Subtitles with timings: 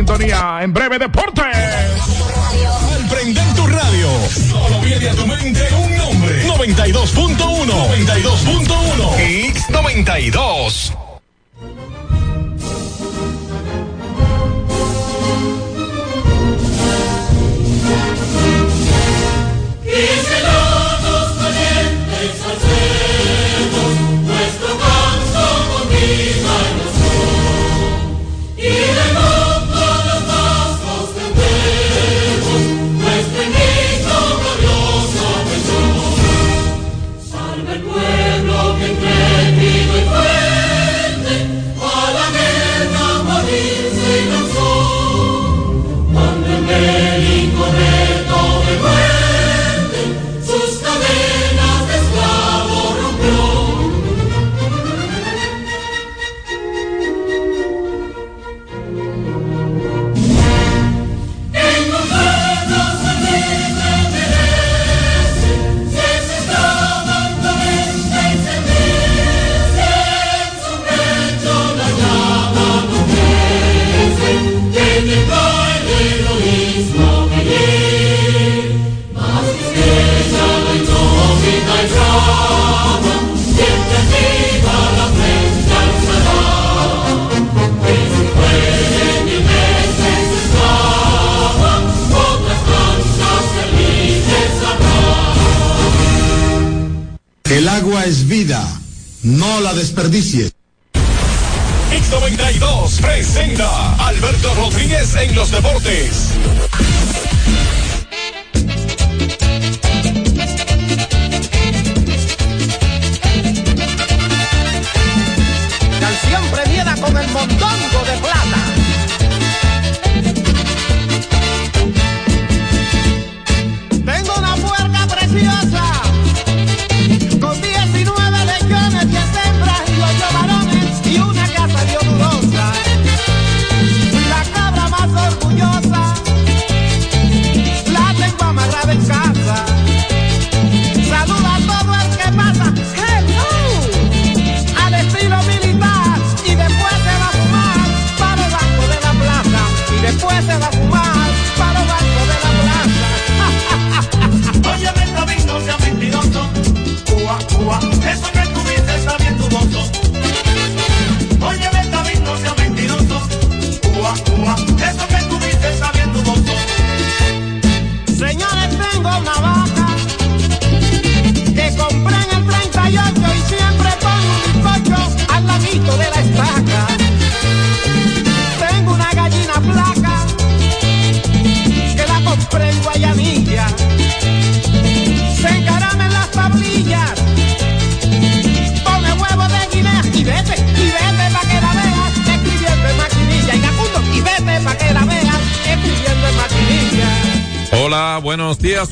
[0.00, 0.60] sintonía.
[0.62, 0.79] En breve,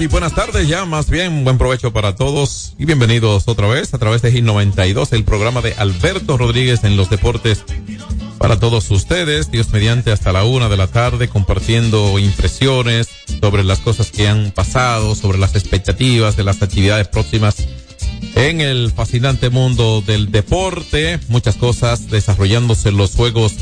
[0.06, 4.22] buenas tardes ya, más bien buen provecho para todos y bienvenidos otra vez a través
[4.22, 7.64] de GIL 92, el programa de Alberto Rodríguez en los deportes
[8.38, 13.08] para todos ustedes, Dios mediante hasta la una de la tarde compartiendo impresiones
[13.40, 17.56] sobre las cosas que han pasado, sobre las expectativas de las actividades próximas
[18.36, 23.54] en el fascinante mundo del deporte, muchas cosas desarrollándose en los juegos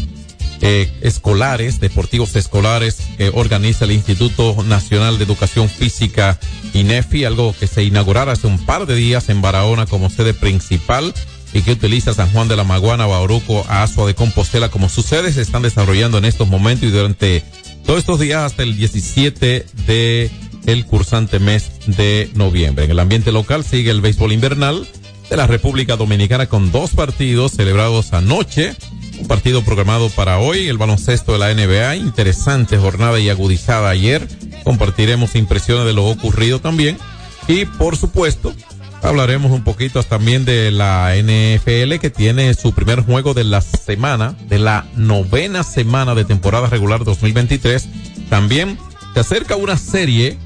[0.62, 6.38] eh, escolares, deportivos escolares que organiza el Instituto Nacional de Educación Física
[6.73, 11.14] INEFI, algo que se inaugurara hace un par de días en Barahona como sede principal
[11.53, 15.35] y que utiliza San Juan de la Maguana, Bauruco, Asua de Compostela como sus sedes
[15.35, 17.43] se están desarrollando en estos momentos y durante
[17.85, 20.31] todos estos días hasta el 17 de
[20.67, 22.85] el cursante mes de noviembre.
[22.85, 24.87] En el ambiente local sigue el béisbol invernal
[25.31, 28.75] de la República Dominicana con dos partidos celebrados anoche
[29.19, 34.29] un partido programado para hoy, el baloncesto de la NBA, interesante jornada y agudizada ayer.
[34.65, 36.99] Compartiremos impresiones de lo ocurrido también.
[37.49, 38.53] Y por supuesto,
[39.03, 44.35] hablaremos un poquito también de la NFL que tiene su primer juego de la semana,
[44.49, 47.89] de la novena semana de temporada regular 2023.
[48.29, 48.79] También
[49.15, 50.39] se acerca una serie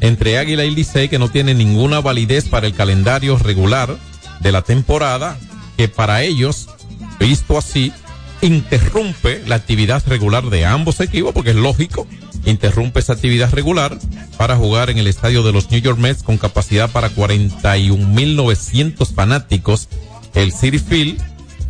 [0.00, 3.96] entre Águila y Licey que no tiene ninguna validez para el calendario regular
[4.40, 5.38] de la temporada,
[5.76, 6.68] que para ellos,
[7.18, 7.92] visto así,
[8.42, 12.06] interrumpe la actividad regular de ambos equipos, porque es lógico,
[12.44, 13.98] interrumpe esa actividad regular
[14.36, 19.88] para jugar en el estadio de los New York Mets con capacidad para 41.900 fanáticos,
[20.34, 21.22] el City Field.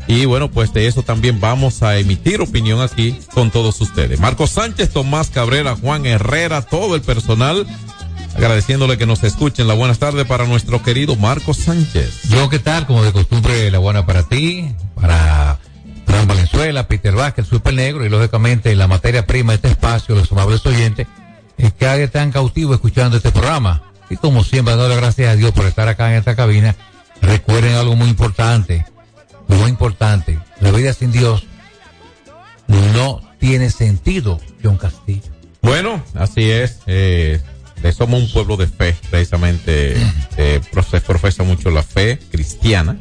[0.09, 4.21] Y bueno, pues de eso también vamos a emitir opinión aquí con todos ustedes.
[4.21, 7.67] Marcos Sánchez, Tomás Cabrera, Juan Herrera, todo el personal
[8.37, 9.67] agradeciéndole que nos escuchen.
[9.67, 12.23] La buenas tardes para nuestro querido Marcos Sánchez.
[12.29, 12.87] Yo, ¿qué tal?
[12.87, 15.59] Como de costumbre, la buena para ti, para
[16.07, 20.31] Fran Valenzuela, Peter Vázquez, Super Negro y lógicamente la materia prima de este espacio, los
[20.33, 21.07] amables oyentes,
[21.59, 23.83] es que alguien tan cautivo escuchando este programa.
[24.09, 26.77] Y como siempre, darle gracias a Dios por estar acá en esta cabina.
[27.23, 28.87] Recuerden algo muy importante,
[29.49, 30.39] muy importante.
[30.61, 31.45] La vida sin Dios
[32.69, 35.31] no tiene sentido, John Castillo.
[35.63, 36.81] Bueno, así es.
[36.87, 37.41] Eh,
[37.97, 39.97] somos un pueblo de fe, precisamente.
[40.37, 40.61] Eh,
[40.91, 42.99] se profesa mucho la fe cristiana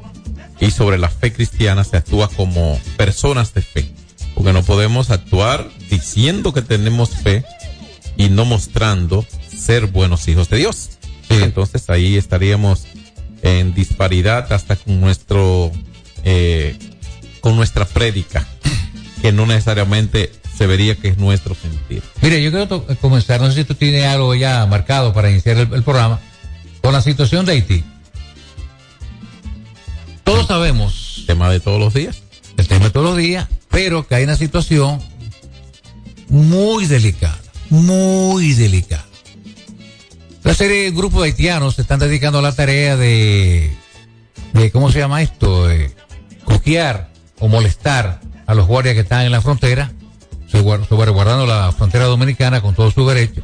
[0.59, 3.89] y sobre la fe cristiana se actúa como personas de fe,
[4.33, 7.43] porque no podemos actuar diciendo que tenemos fe
[8.17, 9.25] y no mostrando
[9.55, 10.91] ser buenos hijos de Dios.
[11.29, 12.85] Entonces ahí estaríamos
[13.41, 15.71] en disparidad hasta con nuestro
[16.23, 16.77] eh,
[17.41, 18.47] con nuestra prédica,
[19.21, 22.01] que no necesariamente se vería que es nuestro sentir.
[22.21, 25.83] Mire, yo quiero comenzar, no sé si tú tienes algo ya marcado para iniciar el
[25.83, 26.19] programa,
[26.81, 27.83] con la situación de Haití.
[30.25, 31.23] Todos sabemos.
[31.27, 32.23] tema de todos los días.
[32.57, 34.99] El tema de todos los días, pero que hay una situación
[36.29, 37.37] muy delicada,
[37.69, 39.05] muy delicada.
[40.43, 43.75] La serie de grupos de haitianos se están dedicando a la tarea de,
[44.53, 45.67] de ¿cómo se llama esto?
[45.67, 45.93] De
[46.43, 49.91] coquear o molestar a los guardias que están en la frontera,
[50.51, 53.43] guardando la frontera dominicana con todo su derecho,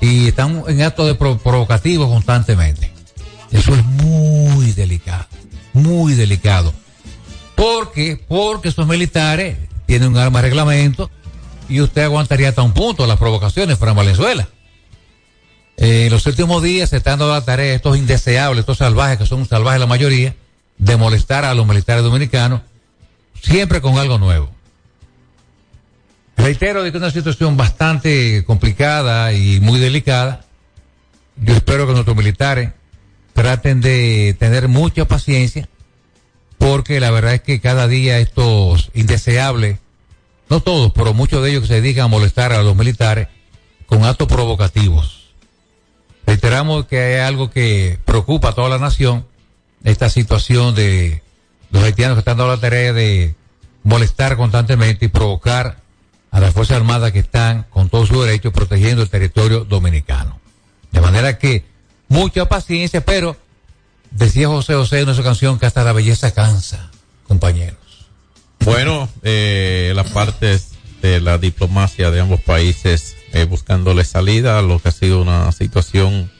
[0.00, 2.92] y están en actos de provocativos constantemente.
[3.50, 5.26] Eso es muy delicado
[5.72, 6.72] muy delicado.
[7.54, 11.10] Porque, porque esos militares tienen un arma de reglamento
[11.68, 14.48] y usted aguantaría hasta un punto las provocaciones para Valenzuela.
[15.76, 19.46] En los últimos días se están dando la tarea estos indeseables, estos salvajes, que son
[19.46, 20.34] salvajes la mayoría,
[20.78, 22.60] de molestar a los militares dominicanos,
[23.40, 24.50] siempre con algo nuevo.
[26.36, 30.44] Reitero de que es una situación bastante complicada y muy delicada.
[31.36, 32.70] Yo espero que nuestros militares
[33.32, 35.68] traten de tener mucha paciencia,
[36.58, 39.78] porque la verdad es que cada día estos indeseables,
[40.48, 43.28] no todos, pero muchos de ellos que se dedican a molestar a los militares
[43.86, 45.32] con actos provocativos.
[46.26, 49.26] Reiteramos que hay algo que preocupa a toda la nación,
[49.82, 51.22] esta situación de
[51.70, 53.34] los haitianos que están dando la tarea de
[53.82, 55.78] molestar constantemente y provocar
[56.30, 60.40] a las Fuerzas Armadas que están con todo su derecho protegiendo el territorio dominicano.
[60.92, 61.64] De manera que
[62.12, 63.36] mucha paciencia, pero
[64.10, 66.90] decía José José en esa canción que hasta la belleza cansa,
[67.26, 67.78] compañeros.
[68.60, 74.90] Bueno, eh, las partes de la diplomacia de ambos países eh, buscándole salida lo que
[74.90, 76.30] ha sido una situación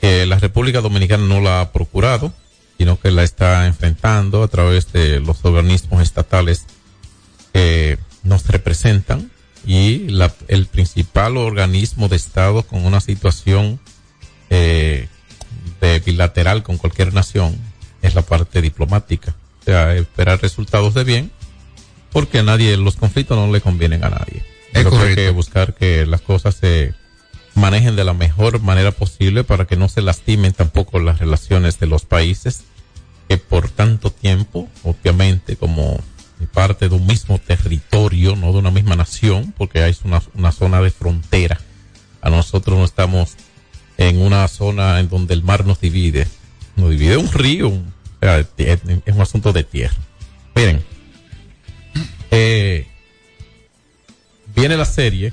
[0.00, 2.32] que la República Dominicana no la ha procurado,
[2.78, 6.64] sino que la está enfrentando a través de los organismos estatales
[7.52, 9.30] que nos representan
[9.66, 13.80] y la, el principal organismo de Estado con una situación
[14.50, 15.08] eh,
[15.80, 17.56] de bilateral con cualquier nación
[18.02, 19.34] es la parte diplomática.
[19.60, 21.30] O sea, esperar resultados de bien,
[22.12, 24.44] porque a nadie, los conflictos no le convienen a nadie.
[24.72, 26.94] Es hay que buscar que las cosas se
[27.54, 31.86] manejen de la mejor manera posible para que no se lastimen tampoco las relaciones de
[31.86, 32.64] los países
[33.28, 36.00] que por tanto tiempo, obviamente, como
[36.52, 40.80] parte de un mismo territorio, no de una misma nación, porque hay una, una zona
[40.80, 41.60] de frontera.
[42.22, 43.36] A nosotros no estamos
[43.98, 46.26] en una zona en donde el mar nos divide.
[46.76, 47.72] Nos divide un río,
[48.20, 48.80] es
[49.14, 49.96] un asunto de tierra.
[50.54, 50.82] Miren,
[52.30, 52.86] eh,
[54.54, 55.32] viene la serie,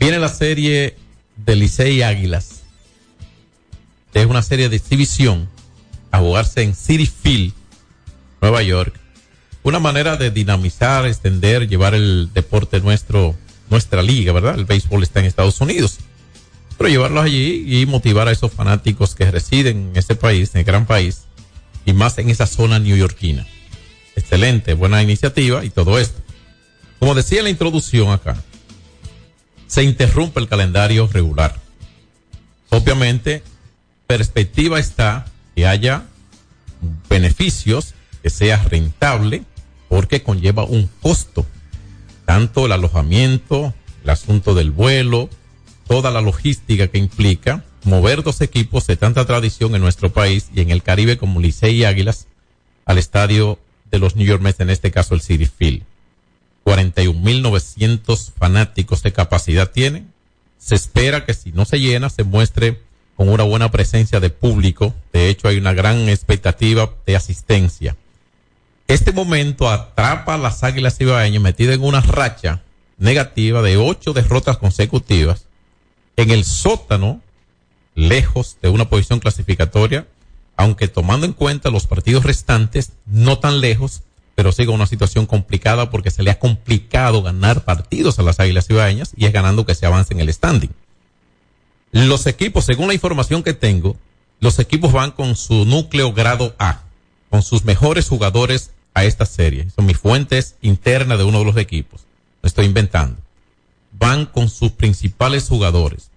[0.00, 0.96] viene la serie
[1.36, 2.62] de Licey Águilas.
[4.12, 5.48] Es una serie de exhibición
[6.10, 7.54] a jugarse en City Field,
[8.42, 8.98] Nueva York.
[9.62, 13.36] Una manera de dinamizar, extender, llevar el deporte nuestro,
[13.68, 14.58] nuestra liga, ¿verdad?
[14.58, 16.00] El béisbol está en Estados Unidos
[16.80, 20.64] pero llevarlos allí y motivar a esos fanáticos que residen en ese país, en el
[20.64, 21.24] gran país,
[21.84, 23.46] y más en esa zona neoyorquina.
[24.16, 26.22] Excelente, buena iniciativa y todo esto.
[26.98, 28.42] Como decía en la introducción acá,
[29.66, 31.54] se interrumpe el calendario regular.
[32.70, 33.42] Obviamente,
[34.06, 36.06] perspectiva está que haya
[37.10, 39.42] beneficios, que sea rentable,
[39.90, 41.44] porque conlleva un costo,
[42.24, 45.28] tanto el alojamiento, el asunto del vuelo,
[45.90, 50.60] toda la logística que implica mover dos equipos de tanta tradición en nuestro país y
[50.60, 52.28] en el Caribe como Licey y Águilas
[52.84, 53.58] al estadio
[53.90, 55.82] de los New York Mets, en este caso el City Field.
[56.64, 60.12] 41.900 fanáticos de capacidad tienen.
[60.58, 62.80] Se espera que si no se llena, se muestre
[63.16, 64.94] con una buena presencia de público.
[65.12, 67.96] De hecho, hay una gran expectativa de asistencia.
[68.86, 72.62] Este momento atrapa a las Águilas Ibaeñas metidas en una racha
[72.96, 75.48] negativa de ocho derrotas consecutivas
[76.22, 77.20] en el sótano,
[77.94, 80.06] lejos de una posición clasificatoria,
[80.56, 84.02] aunque tomando en cuenta los partidos restantes, no tan lejos,
[84.34, 88.68] pero sigue una situación complicada porque se le ha complicado ganar partidos a las Águilas
[88.70, 90.70] Ibaeñas y es ganando que se avance en el standing.
[91.92, 93.96] Los equipos, según la información que tengo,
[94.38, 96.82] los equipos van con su núcleo grado A,
[97.30, 99.68] con sus mejores jugadores a esta serie.
[99.74, 102.02] Son mis fuentes internas de uno de los equipos.
[102.42, 103.20] No estoy inventando.
[103.92, 106.09] Van con sus principales jugadores.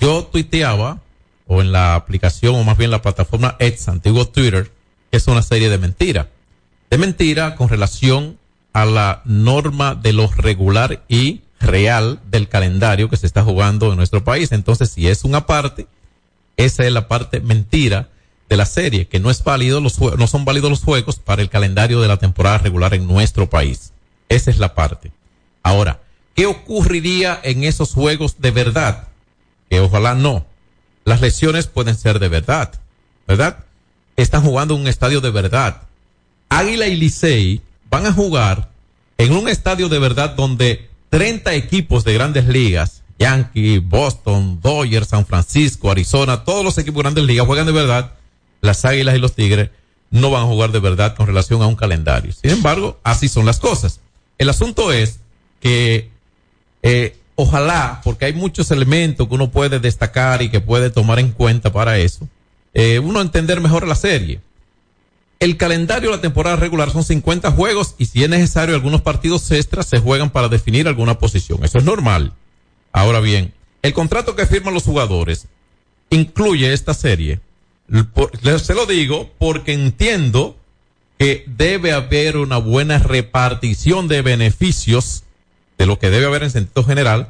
[0.00, 1.00] Yo tuiteaba,
[1.46, 4.70] o en la aplicación, o más bien la plataforma X, antiguo Twitter,
[5.10, 6.26] que es una serie de mentiras
[6.90, 8.38] de mentira con relación
[8.72, 13.96] a la norma de lo regular y real del calendario que se está jugando en
[13.96, 14.50] nuestro país.
[14.52, 15.86] Entonces, si es una parte,
[16.56, 18.08] esa es la parte mentira
[18.48, 21.48] de la serie, que no es válido los no son válidos los juegos para el
[21.48, 23.92] calendario de la temporada regular en nuestro país.
[24.28, 25.12] Esa es la parte.
[25.62, 26.00] Ahora,
[26.34, 29.06] ¿qué ocurriría en esos juegos de verdad?
[29.70, 30.44] Que ojalá no.
[31.04, 32.74] Las lesiones pueden ser de verdad,
[33.26, 33.64] ¿verdad?
[34.16, 35.82] Están jugando en un estadio de verdad
[36.50, 38.70] Águila y Licey van a jugar
[39.16, 45.24] en un estadio de verdad donde 30 equipos de grandes ligas, Yankee, Boston, Dodgers, San
[45.24, 48.14] Francisco, Arizona, todos los equipos de grandes ligas juegan de verdad.
[48.60, 49.70] Las Águilas y los Tigres
[50.10, 52.32] no van a jugar de verdad con relación a un calendario.
[52.32, 54.00] Sin embargo, así son las cosas.
[54.36, 55.20] El asunto es
[55.60, 56.10] que
[56.82, 61.32] eh, ojalá, porque hay muchos elementos que uno puede destacar y que puede tomar en
[61.32, 62.28] cuenta para eso,
[62.74, 64.40] eh, uno entender mejor la serie.
[65.38, 69.50] El calendario de la temporada regular son 50 juegos y si es necesario algunos partidos
[69.52, 71.64] extras se juegan para definir alguna posición.
[71.64, 72.34] Eso es normal.
[72.92, 75.46] Ahora bien, el contrato que firman los jugadores
[76.10, 77.40] incluye esta serie.
[78.62, 80.58] Se lo digo porque entiendo
[81.18, 85.24] que debe haber una buena repartición de beneficios
[85.80, 87.28] de lo que debe haber en sentido general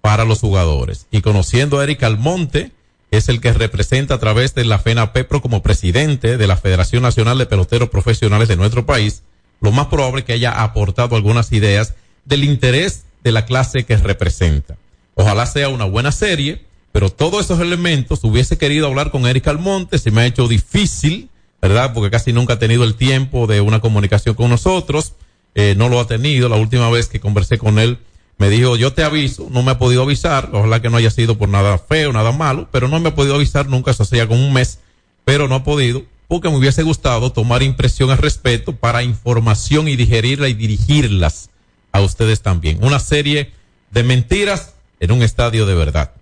[0.00, 1.06] para los jugadores.
[1.12, 2.72] Y conociendo a Eric Almonte,
[3.12, 7.04] es el que representa a través de la FENA PEPRO como presidente de la Federación
[7.04, 9.22] Nacional de Peloteros Profesionales de nuestro país,
[9.60, 11.94] lo más probable que haya aportado algunas ideas
[12.24, 14.74] del interés de la clase que representa.
[15.14, 19.96] Ojalá sea una buena serie, pero todos esos elementos hubiese querido hablar con Eric Almonte,
[19.98, 21.28] se me ha hecho difícil,
[21.60, 21.94] ¿verdad?
[21.94, 25.12] Porque casi nunca ha tenido el tiempo de una comunicación con nosotros,
[25.54, 27.98] eh, no lo ha tenido, la última vez que conversé con él
[28.38, 31.38] me dijo, yo te aviso, no me ha podido avisar, ojalá que no haya sido
[31.38, 34.44] por nada feo, nada malo, pero no me ha podido avisar nunca, eso hacía como
[34.44, 34.80] un mes,
[35.24, 39.96] pero no ha podido, porque me hubiese gustado tomar impresión al respecto para información y
[39.96, 41.50] digerirla y dirigirlas
[41.92, 42.82] a ustedes también.
[42.82, 43.52] Una serie
[43.90, 46.12] de mentiras en un estadio de verdad.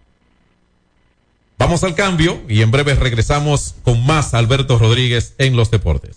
[1.58, 6.16] Vamos al cambio y en breve regresamos con más Alberto Rodríguez en los deportes.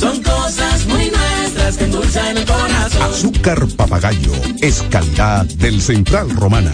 [0.00, 3.02] Son cosas muy nuestras que endulzan el corazón.
[3.02, 6.72] Azúcar papagayo es calidad del Central Romana.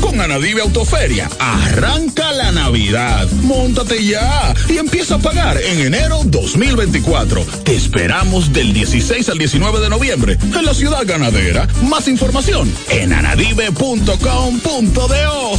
[0.00, 1.28] con Anadive Autoferia.
[1.38, 3.28] Arranca la Navidad.
[3.42, 7.44] Móntate ya y empieza a pagar en enero 2024.
[7.64, 11.68] Te esperamos del 16 al 19 de noviembre en la ciudad ganadera.
[11.82, 15.58] Más información en anadive.com.do.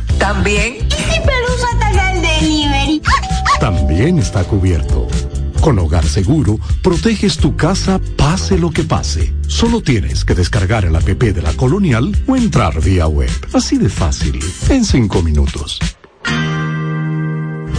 [0.21, 0.75] También.
[0.87, 3.01] ¿Y si Pelusa ataca el delivery?
[3.59, 5.07] También está cubierto.
[5.61, 9.33] Con Hogar Seguro, proteges tu casa pase lo que pase.
[9.47, 13.31] Solo tienes que descargar el app de la Colonial o entrar vía web.
[13.51, 15.79] Así de fácil, en cinco minutos.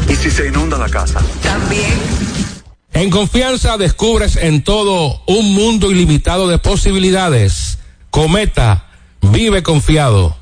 [0.09, 1.21] ¿Y si se inunda la casa?
[1.45, 1.93] También.
[2.93, 7.79] En confianza descubres en todo un mundo ilimitado de posibilidades.
[8.11, 10.42] Cometa, vive confiado.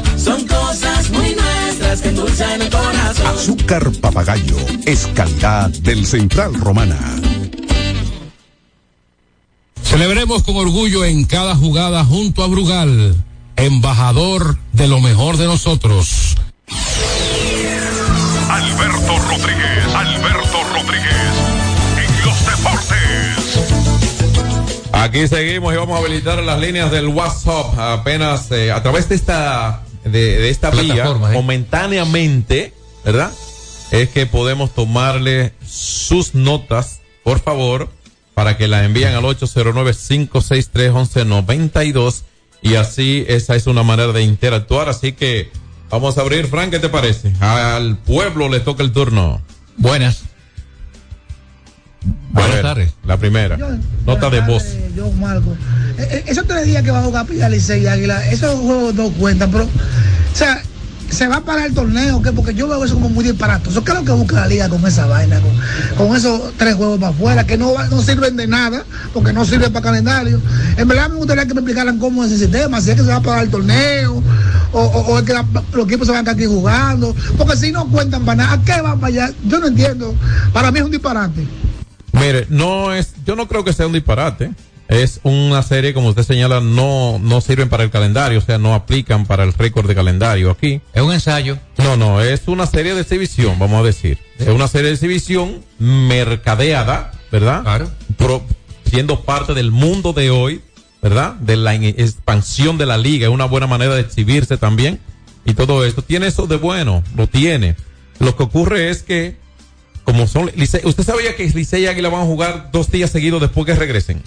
[0.23, 3.25] Son cosas muy nuestras que endulzan el corazón.
[3.25, 4.55] Azúcar papagayo
[4.85, 6.99] es calidad del Central Romana.
[9.81, 13.15] Celebremos con orgullo en cada jugada junto a Brugal,
[13.55, 16.37] embajador de lo mejor de nosotros.
[18.47, 21.33] Alberto Rodríguez, Alberto Rodríguez,
[21.97, 23.01] en los deportes.
[24.93, 29.15] Aquí seguimos y vamos a habilitar las líneas del WhatsApp apenas eh, a través de
[29.15, 31.13] esta de, de esta vía ¿eh?
[31.33, 33.31] momentáneamente, ¿verdad?
[33.91, 37.89] Es que podemos tomarle sus notas, por favor,
[38.33, 42.23] para que la envíen al 809-563-1192
[42.61, 44.89] y así esa es una manera de interactuar.
[44.89, 45.51] Así que
[45.89, 47.31] vamos a abrir, Frank, ¿qué te parece?
[47.39, 49.41] Al pueblo le toca el turno.
[49.77, 50.23] Buenas.
[52.31, 52.91] Buenas tardes.
[53.05, 53.57] La primera.
[54.05, 54.63] Nota de voz.
[54.95, 55.51] Yo, Marco.
[55.97, 58.95] Eh, eh, esos tres días que va a jugar Pilla Licey y Águila, esos juegos
[58.95, 59.69] no cuentan, pero, o
[60.35, 60.61] sea,
[61.09, 62.31] se va a parar el torneo, ¿qué?
[62.31, 63.83] porque yo veo eso como muy disparatoso.
[63.83, 66.99] ¿Qué es lo que busca la liga con esa vaina, con, con esos tres juegos
[66.99, 68.83] para afuera, que no, no sirven de nada,
[69.13, 70.41] porque no sirven para calendario?
[70.77, 73.09] En verdad me gustaría que me explicaran cómo es ese sistema, si es que se
[73.09, 74.23] va a parar el torneo,
[74.71, 77.57] o, o- o es que la- los equipos se van a estar aquí jugando, porque
[77.57, 79.33] si no cuentan para nada, ¿a qué van para allá?
[79.45, 80.15] Yo no entiendo.
[80.53, 81.45] Para mí es un disparate.
[82.13, 84.51] Mire, no es, yo no creo que sea un disparate.
[84.87, 88.73] Es una serie, como usted señala, no, no sirven para el calendario, o sea, no
[88.75, 90.81] aplican para el récord de calendario aquí.
[90.93, 91.57] Es un ensayo.
[91.77, 94.17] No, no, es una serie de exhibición, vamos a decir.
[94.37, 97.61] Es una serie de exhibición mercadeada, ¿verdad?
[97.63, 97.91] Claro.
[98.17, 98.45] Pro-
[98.85, 100.61] siendo parte del mundo de hoy,
[101.01, 101.35] ¿verdad?
[101.35, 104.99] De la expansión de la liga, es una buena manera de exhibirse también.
[105.45, 107.77] Y todo esto tiene eso de bueno, lo tiene.
[108.19, 109.37] Lo que ocurre es que,
[110.03, 113.41] como son, Licey- usted sabía que Licey y Águila van a jugar dos días seguidos
[113.41, 114.21] después que regresen.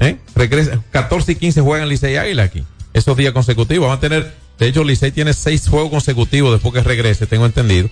[0.00, 0.16] ¿Eh?
[0.34, 2.64] Regresa, 14 y 15 juegan Licey y Águila aquí.
[2.92, 3.88] Esos días consecutivos.
[3.88, 7.88] Van a tener, de hecho, Licey tiene seis juegos consecutivos después que regrese, tengo entendido.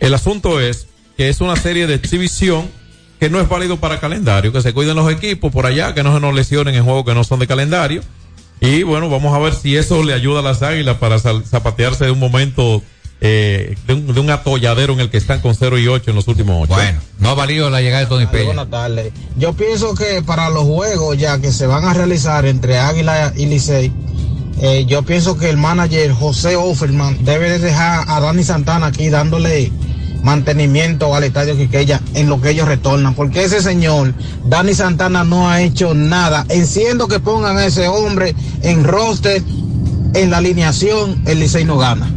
[0.00, 2.68] El asunto es que es una serie de exhibición
[3.20, 6.14] que no es válido para calendario, que se cuiden los equipos por allá, que no
[6.14, 8.02] se nos lesionen en juegos que no son de calendario.
[8.60, 12.10] Y bueno, vamos a ver si eso le ayuda a las águilas para zapatearse de
[12.10, 12.82] un momento,
[13.20, 16.16] eh, de, un, de un atolladero en el que están con 0 y 8 en
[16.16, 16.74] los últimos 8.
[16.74, 18.46] Bueno, no ha valido la llegada de Tony Peña.
[18.46, 19.12] Buenas tardes.
[19.36, 23.46] Yo pienso que para los juegos ya que se van a realizar entre Águila y
[23.46, 23.92] Licey,
[24.60, 29.08] eh, yo pienso que el manager José Offerman debe de dejar a Dani Santana aquí
[29.08, 29.70] dándole
[30.22, 35.48] mantenimiento al estadio Quiqueya en lo que ellos retornan, porque ese señor, Dani Santana, no
[35.48, 36.44] ha hecho nada.
[36.48, 39.42] Enciendo que pongan a ese hombre en roster,
[40.14, 42.12] en la alineación, el Licey no gana.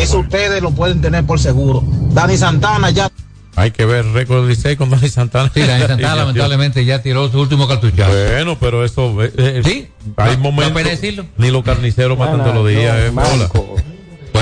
[0.00, 1.82] Eso ustedes lo pueden tener por seguro.
[2.12, 3.10] Dani Santana ya.
[3.56, 5.50] Hay que ver récord Licey con Dani Santana.
[5.52, 8.12] Sí, Dani Santana lamentablemente ya tiró su último cartuchazo.
[8.32, 9.22] Bueno, pero eso.
[9.22, 10.82] eh, eh, Sí, Hay no- momentos.
[10.82, 11.26] no decirlo.
[11.36, 12.96] Ni los carniceros matan todos los días.
[12.98, 13.10] eh.
[13.14, 13.48] Hola.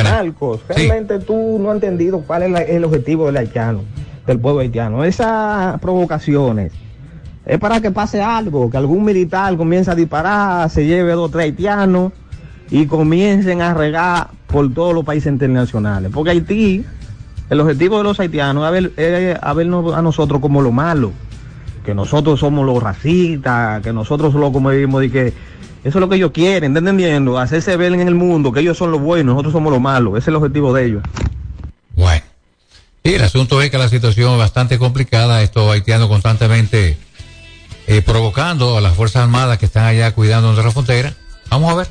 [0.02, 3.82] Marcos, realmente tú no has entendido cuál es la- el objetivo del haitiano,
[4.26, 5.04] del pueblo haitiano.
[5.04, 6.72] Esas provocaciones
[7.46, 11.32] es para que pase algo, que algún militar comience a disparar, se lleve dos o
[11.32, 12.12] tres haitianos
[12.70, 16.10] y comiencen a regar por todos los países internacionales.
[16.14, 16.84] Porque Haití,
[17.50, 21.12] el objetivo de los haitianos es, ver- a vernos a nosotros como lo malo,
[21.84, 25.28] que nosotros somos los racistas, que nosotros solo como vivimos y que
[25.84, 27.38] eso es lo que ellos quieren, ¿están entendiendo?
[27.38, 30.14] Hacerse ver en el mundo que ellos son los buenos, nosotros somos los malos.
[30.14, 31.02] Ese es el objetivo de ellos.
[31.94, 32.22] Bueno.
[33.04, 35.40] Sí, el asunto es que la situación es bastante complicada.
[35.42, 36.98] Estos haitianos constantemente
[37.86, 41.14] eh, provocando a las Fuerzas Armadas que están allá cuidando nuestra frontera.
[41.48, 41.86] Vamos a ver.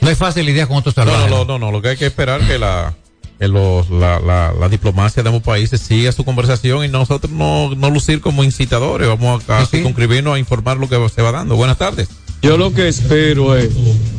[0.00, 1.30] No es fácil lidiar con estos salvajes.
[1.30, 2.94] no, no, no, no, Lo que hay que esperar que la.
[3.38, 7.74] que los- la, la, la diplomacia de ambos países siga su conversación y nosotros no,
[7.74, 9.06] no lucir como incitadores.
[9.08, 11.54] Vamos a, a circunscribirnos a informar lo que se va dando.
[11.56, 12.08] Buenas tardes.
[12.42, 13.70] Yo lo que espero es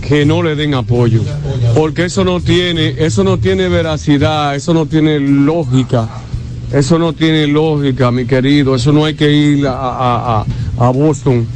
[0.05, 1.21] que no le den apoyo,
[1.73, 6.09] porque eso no tiene, eso no tiene veracidad, eso no tiene lógica,
[6.73, 10.45] eso no tiene lógica, mi querido, eso no hay que ir a, a- a-
[10.85, 11.47] a Boston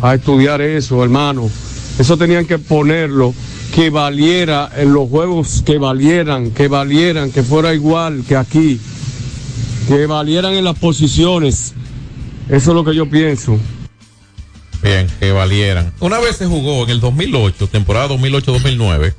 [0.00, 1.50] a estudiar eso, hermano.
[1.98, 3.34] Eso tenían que ponerlo,
[3.74, 8.80] que valiera en los juegos, que valieran, que valieran, que fuera igual que aquí,
[9.88, 11.74] que valieran en las posiciones.
[12.48, 13.58] Eso es lo que yo pienso.
[14.82, 15.92] Bien, que valieran.
[16.00, 19.14] Una vez se jugó en el 2008, temporada 2008-2009,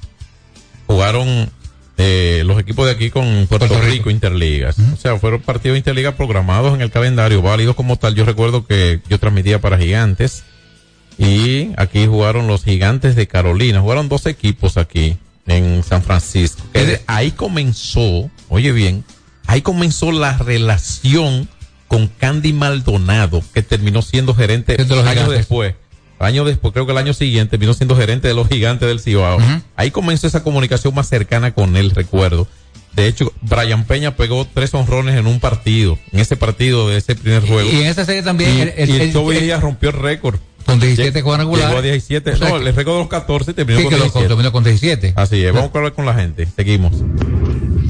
[0.87, 1.49] jugaron
[1.97, 4.77] eh, los equipos de aquí con Puerto, Rico, Interligas.
[4.93, 8.15] O sea, fueron partidos interligas programados en el calendario, válidos como tal.
[8.15, 10.43] Yo recuerdo que yo transmitía para Gigantes
[11.17, 13.81] y aquí jugaron los Gigantes de Carolina.
[13.81, 16.61] Jugaron dos equipos aquí en San Francisco.
[16.73, 19.03] De- ahí comenzó, oye bien,
[19.47, 21.47] ahí comenzó la relación
[21.87, 25.37] con Candy Maldonado, que terminó siendo gerente De los años Gigantes.
[25.37, 25.75] después.
[26.19, 29.39] Años después, creo que el año siguiente, terminó siendo gerente de los gigantes del Cibao.
[29.75, 32.47] Ahí comenzó esa comunicación más cercana con él, recuerdo.
[32.95, 37.15] De hecho, Brian Peña pegó tres honrones en un partido, en ese partido de ese
[37.15, 37.69] primer juego.
[37.69, 38.55] Y en esa serie también.
[38.57, 40.39] Y, el- el- y el el- Joey el- Díaz rompió el récord.
[40.65, 41.67] Con 17 cuadrangulares.
[41.69, 42.31] Llegó a 17.
[42.31, 44.27] O sea no, que- el récord de los 14 terminó Sí, con que lo 17.
[44.27, 45.13] terminó con 17.
[45.15, 46.47] Así es, vamos a hablar con la gente.
[46.55, 46.93] Seguimos.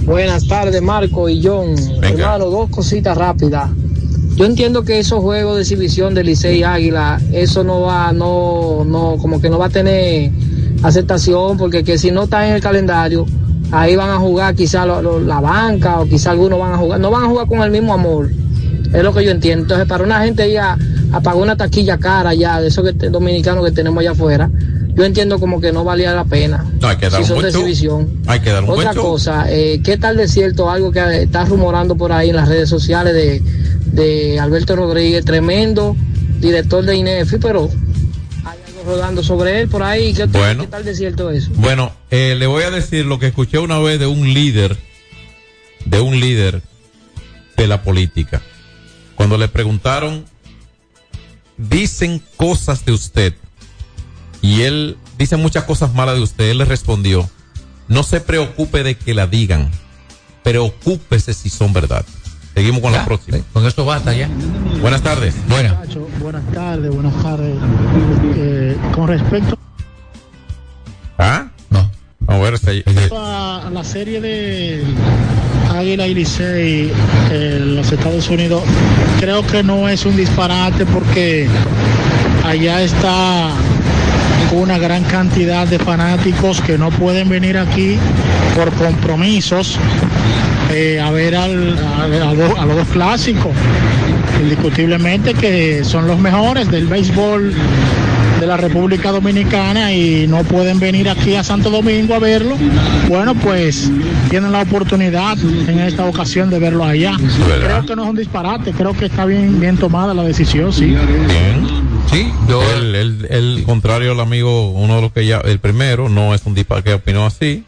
[0.05, 1.75] Buenas tardes, Marco y John.
[2.01, 3.69] Hermano, dos cositas rápidas.
[4.35, 8.83] Yo entiendo que esos juegos de exhibición de Licey y Águila, eso no va, no,
[8.85, 10.31] no, como que no va a tener
[10.81, 13.25] aceptación, porque que si no está en el calendario,
[13.71, 16.99] ahí van a jugar quizá lo- lo- la banca o quizá algunos van a jugar,
[16.99, 18.29] no van a jugar con el mismo amor.
[18.93, 19.63] Es lo que yo entiendo.
[19.63, 20.77] Entonces, para una gente ya
[21.11, 24.49] a pagar una taquilla cara ya de esos que te- dominicanos que tenemos allá afuera,
[24.95, 26.63] yo entiendo como que no valía la pena.
[26.79, 28.21] No, hay que dar si un son de exhibición.
[28.27, 31.95] Hay que dar un Otra cosa, eh, ¿qué tal de cierto algo que está rumorando
[31.95, 33.41] por ahí en las redes sociales de,
[33.91, 35.95] de Alberto Rodríguez, tremendo
[36.39, 37.69] director de INEFI, pero
[38.45, 40.13] hay algo rodando sobre él por ahí?
[40.13, 40.63] ¿Qué, Bueno.
[40.65, 41.49] ¿qué tal de cierto eso?
[41.55, 44.77] Bueno, eh, le voy a decir lo que escuché una vez de un líder,
[45.85, 46.61] de un líder
[47.57, 48.41] de la política.
[49.15, 50.25] Cuando le preguntaron,
[51.57, 53.35] dicen cosas de usted,
[54.41, 57.29] y él dice muchas cosas malas de usted, él le respondió,
[57.87, 59.71] no se preocupe de que la digan,
[60.43, 62.05] preocúpese si son verdad.
[62.53, 63.39] Seguimos con la próxima.
[63.51, 64.29] Con esto basta ya.
[64.79, 65.33] Buenas tardes.
[65.47, 65.75] Buenas.
[66.19, 67.57] Buenas tardes, buenas tardes.
[68.35, 69.57] Eh, con respecto
[71.17, 71.49] ¿Ah?
[72.33, 72.87] A
[73.67, 74.83] ver, la serie de
[75.75, 76.91] Águila y Licey
[77.31, 78.63] en los Estados Unidos,
[79.19, 81.47] creo que no es un disparate porque
[82.45, 83.49] allá está
[84.51, 87.97] una gran cantidad de fanáticos que no pueden venir aquí
[88.55, 89.77] por compromisos
[90.71, 93.51] eh, a ver al- a, a los- a los dos clásicos.
[94.41, 97.53] Indiscutiblemente que son los mejores del béisbol
[98.43, 102.57] de la República Dominicana y no pueden venir aquí a Santo Domingo a verlo.
[103.07, 103.89] Bueno, pues
[104.29, 107.15] tienen la oportunidad en esta ocasión de verlo allá.
[107.17, 110.87] Creo que no es un disparate, creo que está bien, bien tomada la decisión, sí.
[110.87, 111.67] Bien.
[112.11, 112.61] Sí, yo.
[112.73, 116.41] El, el, el contrario al amigo, uno de los que ya, el primero, no es
[116.43, 117.63] un disparate que opinó así.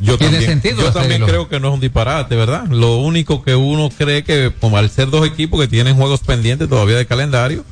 [0.00, 2.66] Yo Tiene también, sentido yo también creo que no es un disparate, ¿verdad?
[2.68, 6.70] Lo único que uno cree que, como al ser dos equipos que tienen juegos pendientes
[6.70, 7.64] todavía de calendario,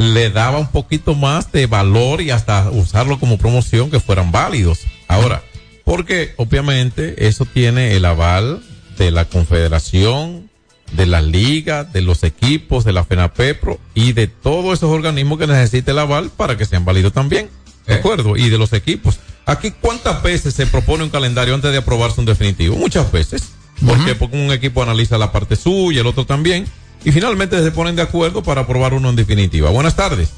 [0.00, 4.80] le daba un poquito más de valor y hasta usarlo como promoción que fueran válidos.
[5.08, 5.42] Ahora,
[5.84, 8.62] porque obviamente eso tiene el aval
[8.96, 10.48] de la Confederación,
[10.92, 15.46] de la Liga, de los equipos, de la FENAPEPRO y de todos esos organismos que
[15.46, 17.50] necesita el aval para que sean válidos también.
[17.86, 18.38] ¿De acuerdo?
[18.38, 19.20] Y de los equipos.
[19.44, 22.74] Aquí, ¿cuántas veces se propone un calendario antes de aprobarse un definitivo?
[22.74, 23.50] Muchas veces.
[23.86, 26.66] Porque, porque un equipo analiza la parte suya, el otro también.
[27.04, 29.70] Y finalmente se ponen de acuerdo para aprobar uno en definitiva.
[29.70, 30.32] Buenas tardes.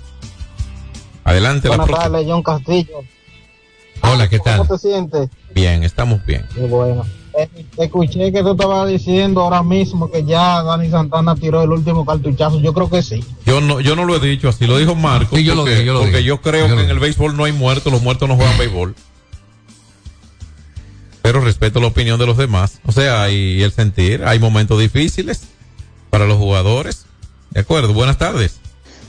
[1.25, 1.69] Adelante.
[1.69, 2.99] Buenas la tardes, John Castillo.
[4.03, 4.59] Hola, ¿qué tal?
[4.59, 5.29] ¿Cómo te sientes?
[5.55, 6.47] Bien, estamos bien.
[6.55, 7.05] Qué bueno.
[7.39, 7.49] Eh,
[7.79, 12.61] escuché que tú estabas diciendo ahora mismo que ya Dani Santana tiró el último cartuchazo.
[12.61, 13.25] Yo creo que sí.
[13.47, 15.37] Yo no, yo no lo he dicho así, lo dijo Marco.
[15.37, 16.99] Sí, yo lo porque, dije, yo lo porque yo creo Yo lo que en el
[16.99, 18.95] béisbol no hay muertos, los muertos no juegan béisbol.
[21.23, 22.81] Pero respeto la opinión de los demás.
[22.85, 25.49] O sea, y el sentir, hay momentos difíciles
[26.13, 27.07] para los jugadores.
[27.53, 28.57] De acuerdo, buenas tardes.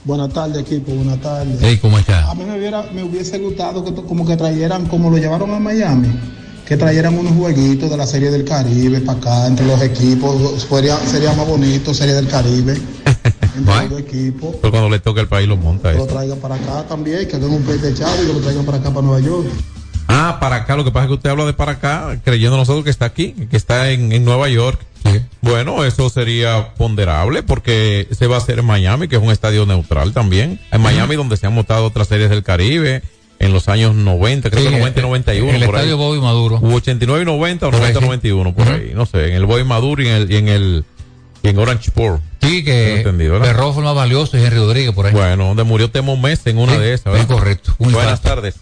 [0.04, 0.90] Buenas tardes, equipo.
[0.90, 1.58] Buenas tardes.
[1.60, 2.30] Hey, ¿cómo está?
[2.30, 5.60] A mí me, hubiera, me hubiese gustado que como que trajeran, como lo llevaron a
[5.60, 6.08] Miami,
[6.66, 10.62] que trajeran unos jueguitos de la Serie del Caribe para acá, entre los equipos.
[10.66, 12.72] Sería, sería más bonito, Serie del Caribe.
[13.54, 14.56] entre los equipos.
[14.62, 17.36] Pero cuando le toca el país lo monta Que lo traigan para acá también, que
[17.36, 19.46] hagan un play de chavo y lo traigan para acá, para Nueva York.
[20.08, 22.84] Ah, para acá, lo que pasa es que usted habla de para acá, creyendo nosotros
[22.84, 24.80] que está aquí, que está en, en Nueva York.
[25.42, 29.66] Bueno, eso sería ponderable porque se va a hacer en Miami, que es un estadio
[29.66, 30.58] neutral también.
[30.72, 33.02] En Miami, donde se han montado otras series del Caribe
[33.38, 35.52] en los años 90, creo Sí, que 90 y 91.
[35.58, 35.80] el por ahí.
[35.82, 36.56] estadio Bobby Maduro.
[36.62, 38.06] Hubo 89 y 90 o Por ahí, 90 sí.
[38.06, 38.92] 91, por ahí.
[38.94, 40.84] No sé, en el Boy Maduro y en el, y en el
[41.42, 42.22] y en Orange Sport.
[42.40, 43.38] Sí, que entendido.
[43.38, 45.12] Berrojo fue el más valioso y Henry Rodríguez por ahí.
[45.12, 47.14] Bueno, donde murió Temo Mes en una Sí, de esas.
[47.20, 47.74] es correcto.
[47.78, 48.28] Un Buenas infarto.
[48.36, 48.54] tardes.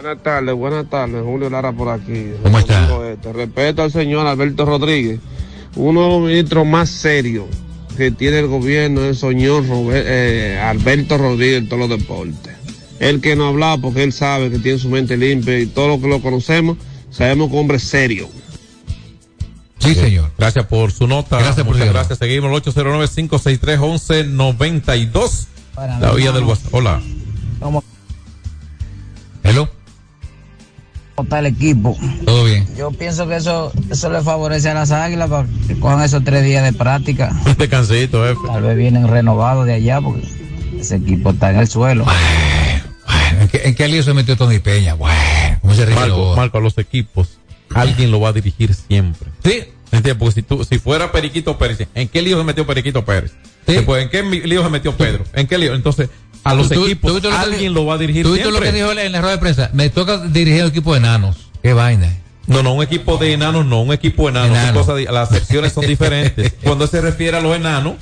[0.00, 1.24] Buenas tardes, buenas tardes.
[1.24, 2.26] Julio Lara por aquí.
[2.44, 2.88] ¿Cómo está?
[3.10, 3.32] Este.
[3.32, 5.18] Respeto al señor Alberto Rodríguez,
[5.74, 7.46] uno de los ministros más serios
[7.96, 12.54] que tiene el gobierno es el señor Robert- eh, Alberto Rodríguez en todos los deportes.
[13.00, 16.00] Él que no habla porque él sabe que tiene su mente limpia y todo lo
[16.00, 16.76] que lo conocemos,
[17.10, 18.28] sabemos que es un hombre serio.
[19.80, 20.30] Sí, señor.
[20.38, 21.38] Gracias por su nota.
[21.40, 22.18] Gracias por Muchas gracias.
[22.20, 25.46] Seguimos el 809-563-1192.
[26.00, 26.72] La vía del WhatsApp.
[26.74, 27.00] Hola.
[29.42, 29.68] Hello.
[31.18, 31.98] ¿Cómo está el equipo?
[32.24, 32.64] Todo bien.
[32.76, 36.44] Yo pienso que eso, eso le favorece a las águilas para que cojan esos tres
[36.44, 37.34] días de práctica.
[37.44, 38.38] Un descansito, jefe.
[38.46, 40.28] Tal vez vienen renovados de allá porque
[40.78, 42.06] ese equipo está en el suelo.
[43.40, 44.94] ¿En qué, en qué lío se metió Tony Peña?
[44.94, 45.18] Bueno,
[45.60, 46.36] ¿cómo se Marco?
[46.36, 47.40] Marco, a los equipos,
[47.74, 49.28] alguien lo va a dirigir siempre.
[49.42, 49.64] Sí.
[49.90, 50.14] ¿Entiendes?
[50.20, 53.32] Porque si, tú, si fuera Periquito Pérez, ¿en qué lío se metió Periquito Pérez?
[53.66, 55.24] Después, ¿en qué lío se metió Pedro?
[55.34, 55.74] ¿En qué lío?
[55.74, 56.10] Entonces,
[56.44, 58.32] a los ¿Tú- tú- equipos, tú viste lo que alguien lo va a dirigir ¿Tú
[58.32, 59.70] viste lo que dijo en la rueda de prensa?
[59.72, 61.36] Me toca dirigir el equipo de enanos.
[61.62, 62.16] Qué vaina.
[62.46, 64.88] No, no, un equipo de enanos, no, un equipo de enanos.
[64.88, 65.12] Enano.
[65.12, 66.54] las secciones son diferentes.
[66.62, 67.94] Cuando se refiere a los enanos,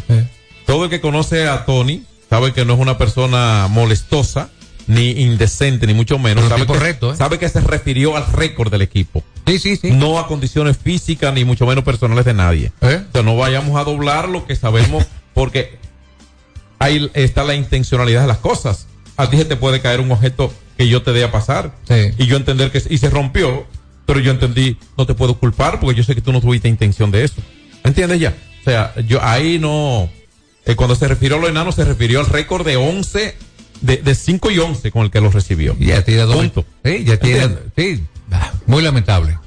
[0.67, 4.51] todo el que conoce a Tony sabe que no es una persona molestosa,
[4.87, 6.45] ni indecente, ni mucho menos.
[6.45, 7.17] Pero Sabe que, recto, ¿eh?
[7.17, 9.25] sabe que se refirió al récord del equipo.
[9.49, 9.91] Sí, sí, sí.
[9.91, 12.71] No a condiciones físicas, ni mucho menos personales de nadie.
[12.83, 13.03] ¿Eh?
[13.09, 15.77] O sea, no vayamos a doblar lo que sabemos, porque
[16.79, 18.87] ahí está la intencionalidad de las cosas.
[19.17, 22.11] A ti se te puede caer un objeto que yo te dé a pasar Sí.
[22.19, 23.67] y yo entender que y se rompió,
[24.05, 27.11] pero yo entendí, no te puedo culpar porque yo sé que tú no tuviste intención
[27.11, 27.37] de eso.
[27.83, 28.35] ¿Entiendes ya?
[28.61, 30.11] O sea, yo ahí no
[30.67, 33.37] eh, cuando se refirió a los enanos se refirió al récord de 11
[33.81, 35.77] de, de 5 y 11 con el que los recibió.
[35.79, 36.37] Ya tiene dos.
[36.37, 36.65] Punto.
[36.85, 37.19] Sí, ya.
[37.77, 38.03] Sí.
[38.33, 39.39] Ah, Muy lamentable.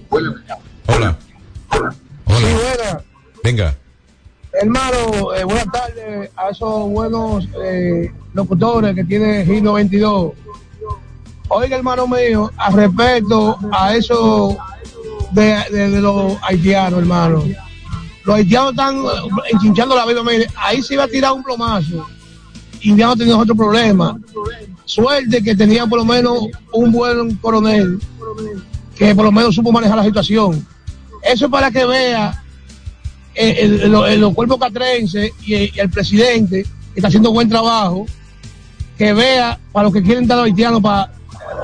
[0.88, 1.18] Hola.
[2.26, 3.04] Hola.
[3.44, 3.76] Venga.
[4.62, 10.34] Hermano, eh, buenas tardes a esos buenos eh, locutores que tiene Gino 22.
[11.48, 14.58] Oiga, hermano mío, a respecto a eso
[15.32, 17.46] de, los haitianos, hermano.
[18.26, 20.22] Los haitianos están eh, enchinchando la vida.
[20.24, 22.06] Mire, ahí se iba a tirar un plomazo
[22.82, 24.20] y ya no teníamos otro problema.
[24.84, 26.38] Suerte que tenía por lo menos
[26.74, 27.98] un buen coronel
[28.98, 30.68] que por lo menos supo manejar la situación.
[31.24, 32.44] Eso es para que vea
[33.40, 37.48] el- el- el- los cuerpos catrenses y, el- y el presidente que está haciendo buen
[37.50, 38.06] trabajo,
[38.98, 41.14] que vea para los que quieren dar a haitianos para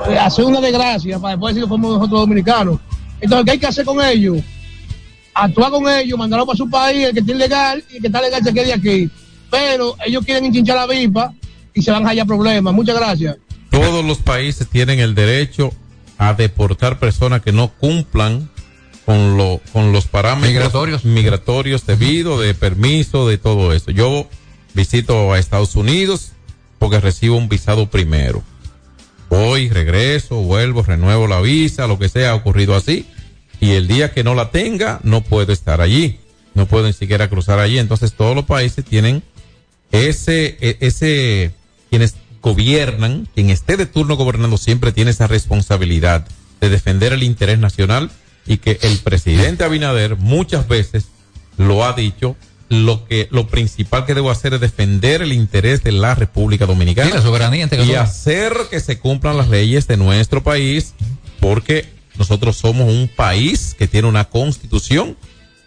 [0.08, 2.80] eh, hacer una desgracia, para después decir que fuimos nosotros dominicanos.
[3.20, 4.38] Entonces, ¿qué hay que hacer con ellos?
[5.34, 8.22] Actuar con ellos, mandarlos para su país, el que esté ilegal y el que está
[8.22, 9.10] legal se quede aquí.
[9.50, 11.32] Pero ellos quieren enchinchar la vipa
[11.74, 12.72] y se van a hallar problemas.
[12.72, 13.36] Muchas gracias.
[13.70, 15.70] Todos los países tienen el derecho
[16.18, 18.48] a deportar personas que no cumplan
[19.06, 21.04] con lo con los parámetros Migratorios.
[21.04, 23.92] migratorios debido de permiso de todo eso.
[23.92, 24.28] Yo
[24.74, 26.32] visito a Estados Unidos
[26.78, 28.42] porque recibo un visado primero.
[29.30, 33.06] Voy, regreso, vuelvo, renuevo la visa, lo que sea, ha ocurrido así.
[33.60, 36.18] Y el día que no la tenga, no puedo estar allí.
[36.54, 37.78] No puedo ni siquiera cruzar allí.
[37.78, 39.22] Entonces todos los países tienen
[39.92, 41.52] ese, e- ese,
[41.90, 46.26] quienes gobiernan, quien esté de turno gobernando siempre tiene esa responsabilidad
[46.60, 48.10] de defender el interés nacional
[48.46, 51.06] y que el presidente Abinader muchas veces
[51.56, 52.36] lo ha dicho,
[52.68, 57.10] lo que lo principal que debo hacer es defender el interés de la República Dominicana
[57.10, 60.94] Sí, la soberanía ante y hacer que se cumplan las leyes de nuestro país
[61.40, 61.86] porque
[62.18, 65.16] nosotros somos un país que tiene una constitución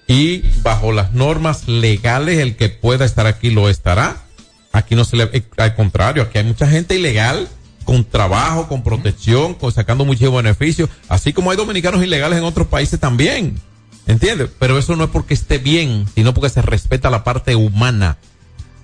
[0.08, 4.24] y bajo las normas legales el que pueda estar aquí lo estará.
[4.72, 7.48] Aquí no se le, eh, al contrario, aquí hay mucha gente ilegal
[7.84, 12.68] con trabajo, con protección, con sacando muchos beneficios, así como hay dominicanos ilegales en otros
[12.68, 13.60] países también.
[14.08, 14.50] ¿Entiendes?
[14.58, 18.18] Pero eso no es porque esté bien, sino porque se respeta la parte humana,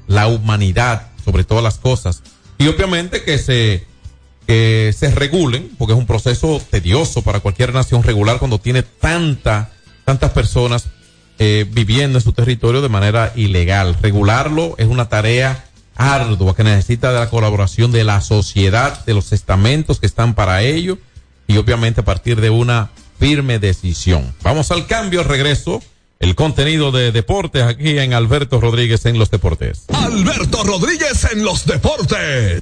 [0.08, 2.22] la humanidad sobre todas las cosas.
[2.60, 3.86] Y obviamente que se,
[4.46, 9.72] que se regulen, porque es un proceso tedioso para cualquier nación regular cuando tiene tanta,
[10.04, 10.90] tantas personas
[11.40, 13.98] eh, viviendo en su territorio de manera ilegal.
[14.02, 19.32] Regularlo es una tarea ardua que necesita de la colaboración de la sociedad, de los
[19.32, 20.98] estamentos que están para ello
[21.48, 24.36] y obviamente a partir de una firme decisión.
[24.44, 25.82] Vamos al cambio, regreso.
[26.20, 29.86] El contenido de deportes aquí en Alberto Rodríguez en los deportes.
[29.90, 32.62] Alberto Rodríguez en los deportes.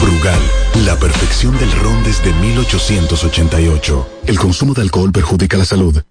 [0.00, 0.40] Brugal,
[0.84, 4.08] la perfección del ron desde 1888.
[4.26, 6.02] El consumo de alcohol perjudica la salud.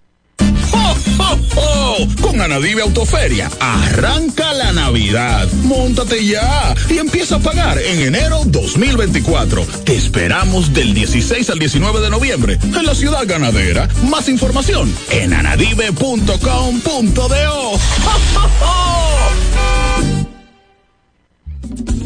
[0.72, 2.08] ¡Oh, oh, oh!
[2.22, 5.48] Con Anadive Autoferia, arranca la Navidad.
[5.64, 9.66] Móntate ya y empieza a pagar en enero 2024.
[9.86, 13.88] Te esperamos del 16 al 19 de noviembre en la ciudad ganadera.
[14.10, 16.40] Más información en anadive.com.do.
[18.62, 18.94] ¡Oh!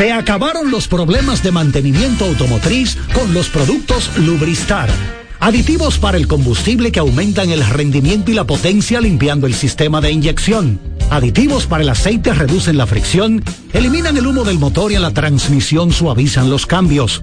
[0.00, 4.88] Se acabaron los problemas de mantenimiento automotriz con los productos Lubristar.
[5.40, 10.10] Aditivos para el combustible que aumentan el rendimiento y la potencia limpiando el sistema de
[10.10, 10.80] inyección.
[11.10, 13.44] Aditivos para el aceite reducen la fricción,
[13.74, 17.22] eliminan el humo del motor y en la transmisión suavizan los cambios.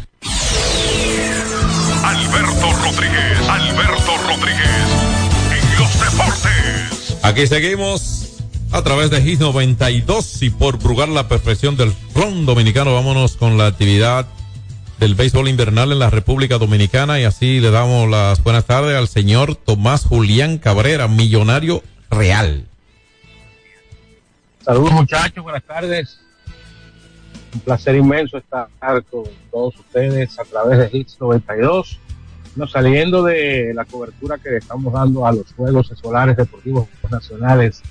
[2.61, 4.69] Alberto Rodríguez, Alberto Rodríguez,
[5.51, 7.17] en los deportes.
[7.23, 8.37] Aquí seguimos
[8.71, 13.57] a través de GIS 92 y por brugar la perfección del ron dominicano, vámonos con
[13.57, 14.27] la actividad
[14.99, 19.07] del béisbol invernal en la República Dominicana y así le damos las buenas tardes al
[19.07, 21.81] señor Tomás Julián Cabrera, millonario
[22.11, 22.67] real.
[24.63, 26.19] Saludos muchachos, buenas tardes.
[27.55, 28.67] Un placer inmenso estar
[29.09, 31.97] con todos ustedes a través de Hits 92.
[32.55, 37.81] No, saliendo de la cobertura que estamos dando a los Juegos Escolares Deportivos Nacionales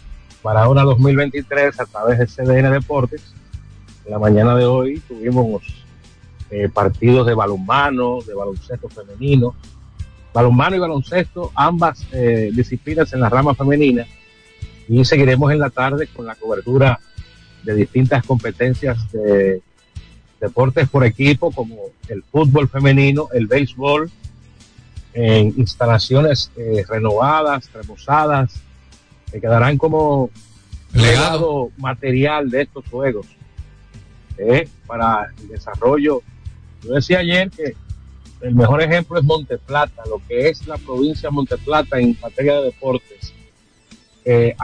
[0.43, 3.23] para ahora 2023 a través de CDN Deportes.
[4.05, 5.63] En la mañana de hoy tuvimos
[6.51, 9.55] eh, partidos de balonmano, de baloncesto femenino,
[10.35, 14.07] balonmano y baloncesto, ambas eh, disciplinas en la rama femenina.
[14.89, 17.01] Y seguiremos en la tarde con la cobertura
[17.63, 19.63] de distintas competencias de
[20.39, 21.77] deportes por equipo, como
[22.09, 24.11] el fútbol femenino, el béisbol,
[25.15, 28.53] en instalaciones eh, renovadas, remozadas,
[29.31, 30.31] que quedarán como
[30.93, 33.27] legado material de estos juegos
[34.39, 36.23] eh, para el desarrollo.
[36.83, 37.75] Yo decía ayer que
[38.41, 42.65] el mejor ejemplo es Monteplata, lo que es la provincia de Monteplata en materia de
[42.65, 43.35] deportes,
[44.25, 44.55] eh,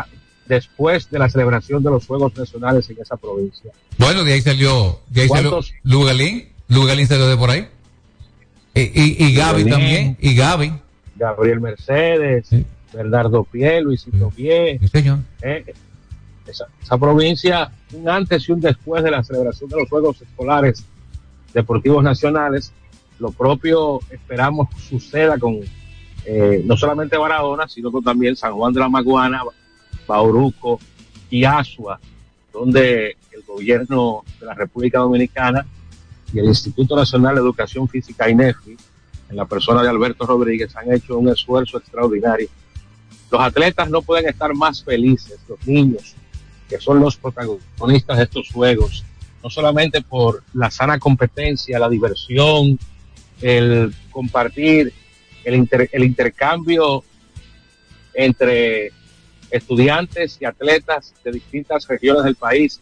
[0.47, 3.71] después de la celebración de los Juegos Nacionales en esa provincia.
[3.99, 7.69] Bueno, de ahí salió, de ahí salió Lugalín, Lugalín salió de por ahí.
[8.77, 10.73] Y, y, y Gaby también, y Gaby.
[11.17, 12.51] Gabriel Mercedes,
[12.93, 14.79] Bernardo Pie, Luisito Pie.
[14.83, 15.19] Sí, señor.
[15.41, 15.65] Eh,
[16.47, 20.85] esa, esa provincia, un antes y un después de la celebración de los Juegos Escolares
[21.55, 22.73] Deportivos Nacionales,
[23.19, 25.61] lo propio esperamos suceda con
[26.27, 29.41] eh, no solamente Barahona, sino con también San Juan de la Maguana,
[30.07, 30.79] Bauruco
[31.31, 31.99] y Asua,
[32.53, 35.65] donde el gobierno de la República Dominicana
[36.39, 38.77] el Instituto Nacional de Educación Física INEFI,
[39.29, 42.49] en la persona de Alberto Rodríguez, han hecho un esfuerzo extraordinario.
[43.31, 46.15] Los atletas no pueden estar más felices, los niños,
[46.69, 49.05] que son los protagonistas de estos juegos,
[49.43, 52.79] no solamente por la sana competencia, la diversión,
[53.41, 54.93] el compartir,
[55.45, 57.05] el intercambio
[58.15, 58.91] entre
[59.51, 62.81] estudiantes y atletas de distintas regiones del país,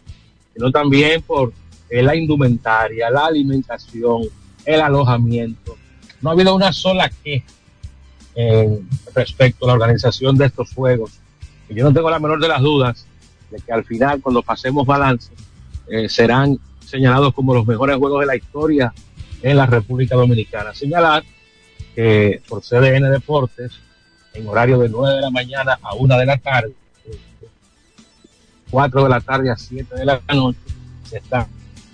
[0.53, 1.53] sino también por
[1.89, 4.23] la indumentaria, la alimentación,
[4.65, 5.77] el alojamiento.
[6.21, 7.45] No ha habido una sola queja
[8.35, 8.79] eh,
[9.13, 11.19] respecto a la organización de estos juegos.
[11.69, 13.05] Y yo no tengo la menor de las dudas
[13.49, 15.31] de que al final, cuando pasemos balance,
[15.87, 18.93] eh, serán señalados como los mejores juegos de la historia
[19.41, 20.73] en la República Dominicana.
[20.73, 21.23] Señalar
[21.95, 23.79] que por CDN Deportes,
[24.33, 26.73] en horario de 9 de la mañana a 1 de la tarde,
[28.69, 30.59] 4 de la tarde a 7 de la noche,
[31.09, 31.47] se están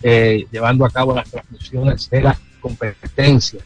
[0.04, 3.64] eh, llevando a cabo las transmisiones de las competencias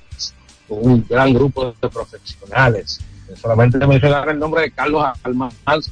[0.67, 2.99] con un gran grupo de profesionales.
[3.35, 5.91] Solamente mencionar el nombre de Carlos Almanz,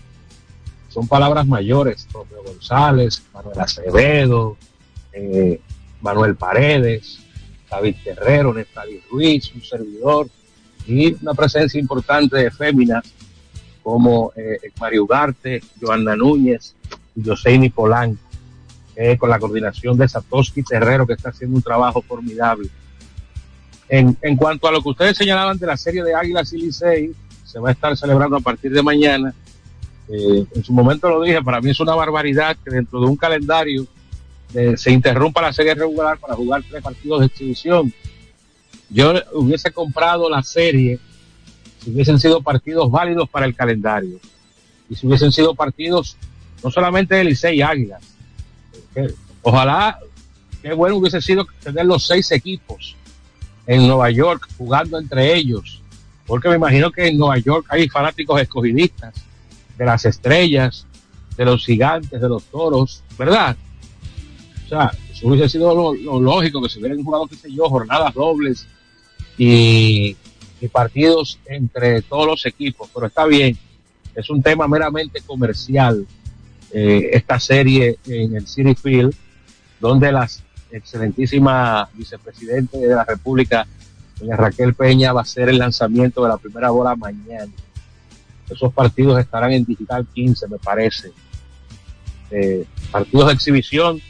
[0.90, 4.58] son palabras mayores, Romeo González, Manuel Acevedo,
[5.12, 5.60] eh,
[6.02, 7.20] Manuel Paredes,
[7.70, 10.28] David Terrero, Néstor Ruiz, un servidor,
[10.86, 13.04] y una presencia importante de féminas
[13.82, 16.76] como eh, Mario Ugarte, Joana Núñez
[17.16, 18.23] y Joseini Polanco,
[18.96, 22.70] eh, con la coordinación de Satoshi Terrero, que está haciendo un trabajo formidable.
[23.90, 27.12] En, cuanto a lo que ustedes señalaban de la serie de Águilas y Licey,
[27.44, 29.34] se va a estar celebrando a partir de mañana.
[30.10, 33.16] Eh, en su momento lo dije, para mí es una barbaridad que dentro de un
[33.16, 33.86] calendario
[34.54, 37.94] eh, se interrumpa la serie regular para jugar tres partidos de exhibición.
[38.90, 41.00] Yo hubiese comprado la serie
[41.84, 44.20] si hubiesen sido partidos válidos para el calendario
[44.90, 46.18] y si hubiesen sido partidos
[46.64, 48.13] no solamente de Licey y Águilas.
[49.42, 50.00] Ojalá,
[50.62, 52.96] qué bueno hubiese sido tener los seis equipos
[53.68, 55.82] en Nueva York jugando entre ellos,
[56.26, 59.14] porque me imagino que en Nueva York hay fanáticos escogidistas
[59.78, 60.86] de las estrellas,
[61.36, 63.56] de los gigantes, de los toros, ¿verdad?
[64.66, 68.14] O sea, eso hubiese sido lo, lógico que se hubieran jugado, qué sé yo, jornadas
[68.14, 68.68] dobles
[69.38, 70.16] y,
[70.72, 73.58] partidos entre todos los equipos, pero está bien,
[74.16, 76.08] es un tema meramente comercial
[76.74, 79.14] eh, esta serie en el City Field,
[79.80, 83.68] donde las excelentísima vicepresidente de la República,
[84.20, 87.52] doña Raquel Peña, va a hacer el lanzamiento de la primera bola mañana.
[88.50, 91.12] Esos partidos estarán en Digital 15, me parece.
[92.32, 94.02] Eh, partidos de exhibición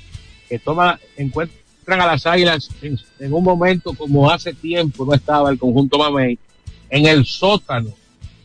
[0.47, 5.49] que toma, encuentran a las águilas en, en, un momento como hace tiempo no estaba
[5.49, 6.39] el conjunto Mamey,
[6.89, 7.93] en el sótano,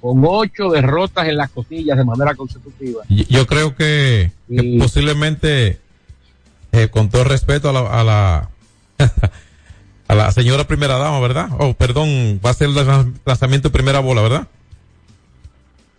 [0.01, 3.03] con ocho derrotas en las costillas de manera consecutiva.
[3.09, 4.31] Yo creo que,
[4.79, 5.81] posiblemente
[6.73, 8.51] eh, con todo respeto a la, a la,
[10.09, 11.49] a la señora primera dama, ¿verdad?
[11.59, 12.75] Oh, perdón, va a ser el
[13.25, 14.49] lanzamiento de primera bola, ¿verdad?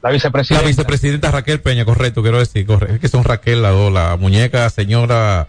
[0.01, 0.61] La vicepresidenta.
[0.63, 2.95] La vicepresidenta Raquel Peña, correcto, quiero decir, correcto.
[2.95, 5.47] Es que son Raquel dos, la muñeca señora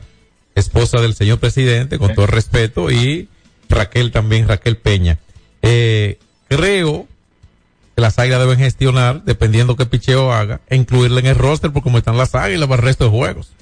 [0.56, 3.28] esposa del señor presidente, con todo el respeto, y
[3.68, 5.18] Raquel también, Raquel Peña.
[5.62, 7.06] Eh, creo
[8.00, 11.82] que las águilas deben gestionar, dependiendo qué picheo haga, e incluirle en el roster por
[11.82, 13.52] cómo están las águilas para el resto de juegos.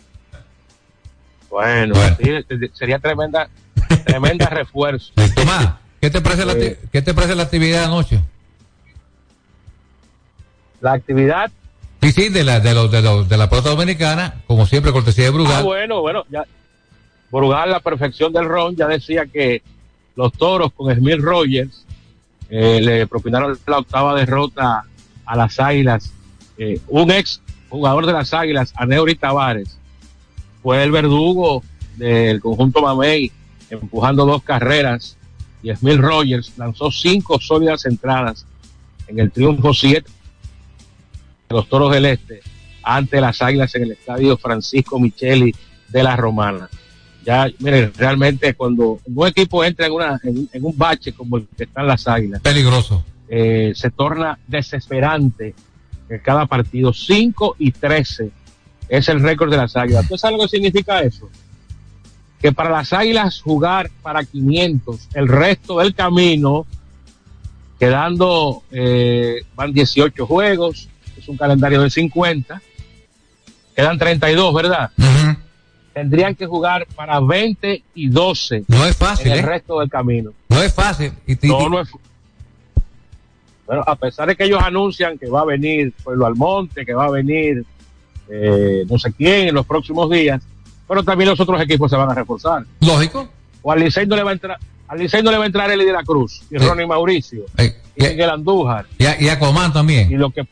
[1.51, 2.31] Bueno, sí,
[2.75, 3.49] sería tremenda,
[4.05, 5.13] tremenda refuerzo.
[5.35, 5.71] Tomás,
[6.01, 8.21] ¿qué te parece, la, ¿qué te parece la actividad de anoche?
[10.81, 11.51] La actividad.
[12.03, 15.25] Sí, sí, de la, de, los- de, los- de la pelota dominicana, como siempre, cortesía
[15.25, 15.65] de Ah, Brugal.
[15.65, 16.45] bueno, bueno, ya.
[17.33, 19.63] Brugal, la perfección del ron, ya decía que
[20.15, 21.85] los toros con Smith Rogers
[22.51, 24.85] eh, le propinaron la octava derrota
[25.25, 26.13] a las águilas.
[26.57, 29.79] Eh, un ex jugador de las águilas, Aneuri Tavares,
[30.63, 31.63] fue el verdugo
[31.97, 33.31] del conjunto Mamey,
[33.71, 35.17] empujando dos carreras.
[35.63, 38.47] Y Smith Rogers lanzó cinco sólidas entradas
[39.09, 40.09] en el triunfo 7
[41.49, 42.41] de los toros del Este
[42.83, 45.55] ante las águilas en el estadio Francisco Micheli
[45.89, 46.71] de la Romana.
[47.25, 51.47] Ya, miren, realmente cuando un equipo entra en, una, en, en un bache como el
[51.57, 53.05] que están las águilas, Peligroso.
[53.29, 55.55] eh, se torna desesperante
[56.09, 56.93] en cada partido.
[56.93, 58.31] 5 y 13
[58.89, 60.09] es el récord de las águilas.
[60.09, 61.29] ¿Tú sabes lo que significa eso?
[62.41, 66.67] Que para las águilas jugar para 500 el resto del camino,
[67.79, 72.63] quedando, eh, van 18 juegos, es un calendario de 50,
[73.77, 74.91] quedan 32, ¿verdad?
[75.99, 79.43] Tendrían que jugar para 20 y 12 No es fácil, en el ¿eh?
[79.43, 80.31] resto del camino.
[80.49, 81.13] No es fácil.
[81.27, 81.89] Y, y- No, no es.
[83.67, 87.07] Bueno, a pesar de que ellos anuncian que va a venir Pueblo Almonte, que va
[87.07, 87.65] a venir
[88.31, 90.41] eh, no sé quién en los próximos días,
[90.87, 92.65] pero también los otros equipos se van a reforzar.
[92.81, 93.29] Lógico.
[93.63, 95.69] O al Licey no le va a entrar, al Licey no le va a entrar
[95.71, 96.65] Eli de la Cruz y Sí.
[96.65, 100.11] Ronnie Mauricio y Miguel Andújar y, a- y Aquaman también.
[100.13, 100.47] y lo que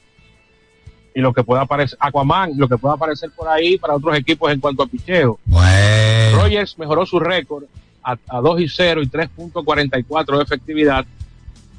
[1.17, 4.53] y lo que pueda aparecer Aquaman, lo que pueda aparecer por ahí para otros equipos
[4.53, 5.39] en cuanto a picheo.
[5.47, 6.43] Bueno.
[6.43, 7.65] Rogers mejoró su récord
[8.05, 11.07] a, a 2 y 0 y 3.44 de efectividad.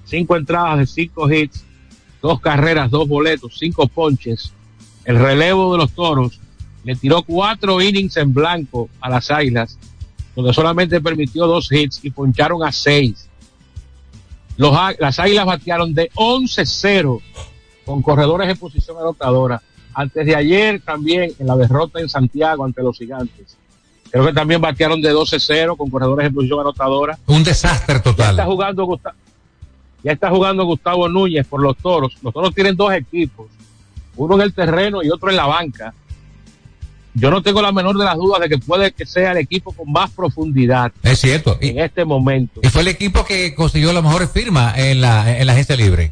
[0.05, 1.63] Cinco entradas de cinco hits,
[2.19, 4.51] dos carreras, dos boletos, cinco ponches.
[5.05, 6.39] El relevo de los toros
[6.83, 9.77] le tiró cuatro innings en blanco a las águilas,
[10.35, 13.29] donde solamente permitió dos hits y poncharon a seis.
[14.57, 17.21] Los, á- las águilas batearon de 11-0
[17.87, 19.61] con corredores en posición anotadora.
[19.93, 23.57] Antes de ayer también en la derrota en Santiago ante los gigantes.
[24.11, 27.17] Creo que también batearon de 12-0 con corredores en posición anotadora.
[27.25, 28.29] Un desastre Ya total.
[28.31, 29.15] está jugando Gustavo,
[30.03, 32.13] ya está jugando Gustavo Núñez por los toros.
[32.21, 33.47] Los toros tienen dos equipos,
[34.17, 35.93] uno en el terreno y otro en la banca.
[37.13, 39.71] Yo no tengo la menor de las dudas de que puede que sea el equipo
[39.71, 41.57] con más profundidad Es cierto.
[41.59, 42.59] Y, en este momento.
[42.61, 46.11] y fue el equipo que consiguió las mejores firmas en la, en la agencia libre.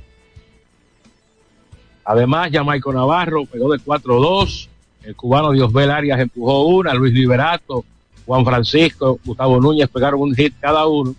[2.06, 4.70] Además, Jamaico Navarro pegó de 4-2.
[5.04, 6.94] El cubano Diosbel Arias empujó una.
[6.94, 7.84] Luis Liberato,
[8.26, 11.16] Juan Francisco, Gustavo Núñez pegaron un hit cada uno.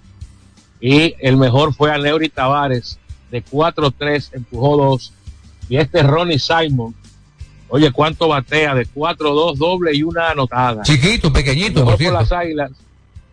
[0.81, 2.99] Y el mejor fue a Neuri Tavares
[3.31, 5.13] de 4-3, empujó dos.
[5.69, 6.95] Y este Ronnie Simon,
[7.69, 8.75] oye, ¿cuánto batea?
[8.75, 10.83] De 4-2, doble y una anotada.
[10.83, 12.71] Chiquito, El pequeñito, mejor por por las águilas.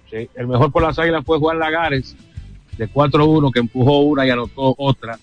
[0.09, 2.15] sí, el mejor por las águilas fue Juan Lagares
[2.77, 5.19] de 4-1 que empujó una y anotó otra.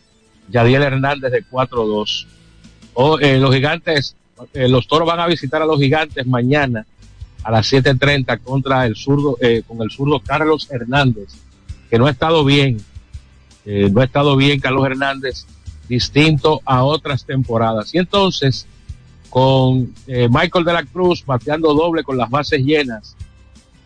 [0.50, 2.26] Yadiel Hernández de 4-2.
[2.94, 4.16] O, eh, los gigantes,
[4.52, 6.86] eh, los toros van a visitar a los gigantes mañana
[7.42, 11.28] a las 7.30 contra el zurdo, eh, con el zurdo Carlos Hernández,
[11.88, 12.78] que no ha estado bien.
[13.64, 15.46] Eh, no ha estado bien Carlos Hernández,
[15.88, 17.94] distinto a otras temporadas.
[17.94, 18.66] Y entonces,
[19.30, 23.16] con Michael de la Cruz bateando doble con las bases llenas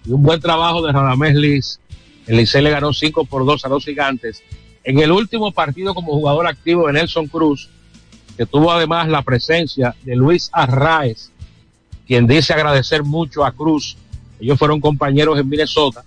[0.06, 1.80] y un buen trabajo de Radamés Liz,
[2.26, 4.42] el Licey le ganó 5 por 2 a los gigantes.
[4.84, 7.70] En el último partido como jugador activo de Nelson Cruz,
[8.36, 11.30] que tuvo además la presencia de Luis Arraez,
[12.06, 13.96] quien dice agradecer mucho a Cruz.
[14.38, 16.04] Ellos fueron compañeros en Minnesota.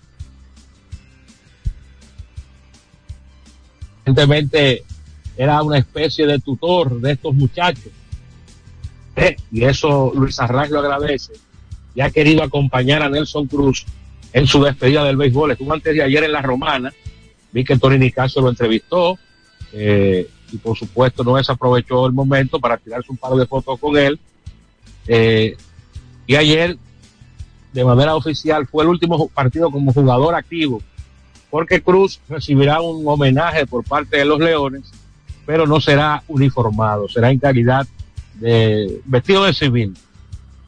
[4.06, 4.84] Evidentemente
[5.36, 7.92] era una especie de tutor de estos muchachos.
[9.16, 11.34] Eh, y eso Luis Arraez lo agradece.
[11.96, 13.86] Y ha querido acompañar a Nelson Cruz
[14.34, 15.52] en su despedida del béisbol.
[15.52, 16.94] Estuvo antes de ayer en La Romana.
[17.52, 19.18] Vi que Tony Nicaso lo entrevistó.
[19.74, 23.98] eh, y por supuesto no desaprovechó el momento para tirarse un par de fotos con
[23.98, 24.20] él.
[25.08, 25.56] Eh,
[26.26, 26.78] y ayer,
[27.74, 30.82] de manera oficial, fue el último partido como jugador activo,
[31.50, 34.92] porque Cruz recibirá un homenaje por parte de los Leones,
[35.46, 37.88] pero no será uniformado, será en calidad
[38.36, 39.94] de vestido de civil.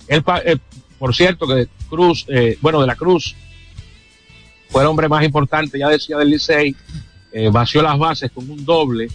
[0.07, 0.57] Él, eh,
[0.97, 3.35] por cierto, que Cruz, eh, bueno, de la Cruz,
[4.69, 6.75] fue el hombre más importante, ya decía del Licey,
[7.31, 9.07] eh, vació las bases con un doble,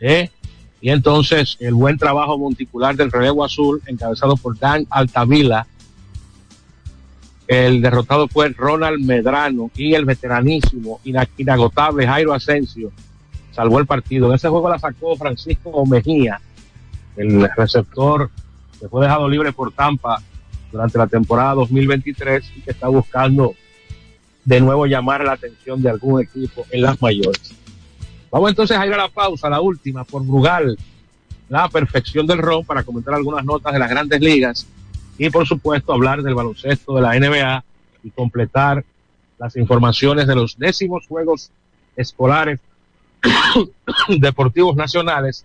[0.00, 0.30] ¿eh?
[0.80, 5.66] Y entonces el buen trabajo monticular del relevo azul, encabezado por Dan Altavila.
[7.46, 12.90] El derrotado fue Ronald Medrano y el veteranísimo, ina- inagotable Jairo Asensio
[13.52, 14.28] salvó el partido.
[14.28, 16.40] En ese juego la sacó Francisco Mejía,
[17.16, 18.30] el receptor
[18.80, 20.20] que fue dejado libre por Tampa
[20.72, 23.54] durante la temporada 2023 y que está buscando
[24.44, 27.54] de nuevo llamar la atención de algún equipo en las mayores.
[28.30, 30.78] Vamos entonces a ir a la pausa, la última, por Brugal,
[31.48, 34.66] la perfección del ron, para comentar algunas notas de las grandes ligas
[35.18, 37.64] y por supuesto hablar del baloncesto de la NBA
[38.04, 38.84] y completar
[39.38, 41.50] las informaciones de los décimos Juegos
[41.96, 42.58] Escolares
[44.08, 45.44] Deportivos Nacionales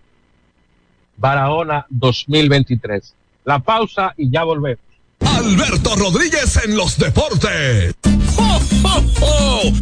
[1.18, 3.14] Barahona 2023.
[3.45, 4.80] La pausa y ya volvemos.
[5.20, 7.95] Alberto Rodríguez en los deportes.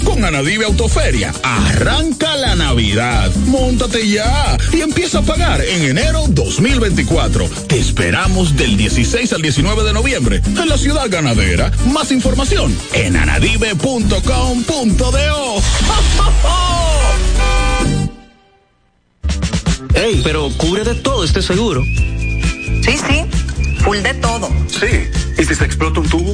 [0.04, 3.34] Con Anadive Autoferia, arranca la Navidad.
[3.48, 7.48] Móntate ya y empieza a pagar en enero 2024.
[7.68, 11.72] Te esperamos del 16 al 19 de noviembre en la ciudad ganadera.
[11.92, 14.22] Más información en anadive.com.do.
[14.22, 16.56] ¡Jo, jo, jo!
[19.96, 21.84] Ey, pero cubre de todo este seguro.
[21.84, 23.26] Sí, sí,
[23.84, 24.50] full de todo.
[24.68, 25.10] Sí.
[25.38, 26.34] ¿Y si se explota un tubo?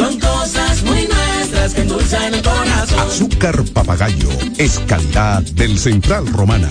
[0.00, 3.00] Son cosas muy nuestras que endulzan el corazón.
[3.00, 6.70] Azúcar papagayo es calidad del Central Romana.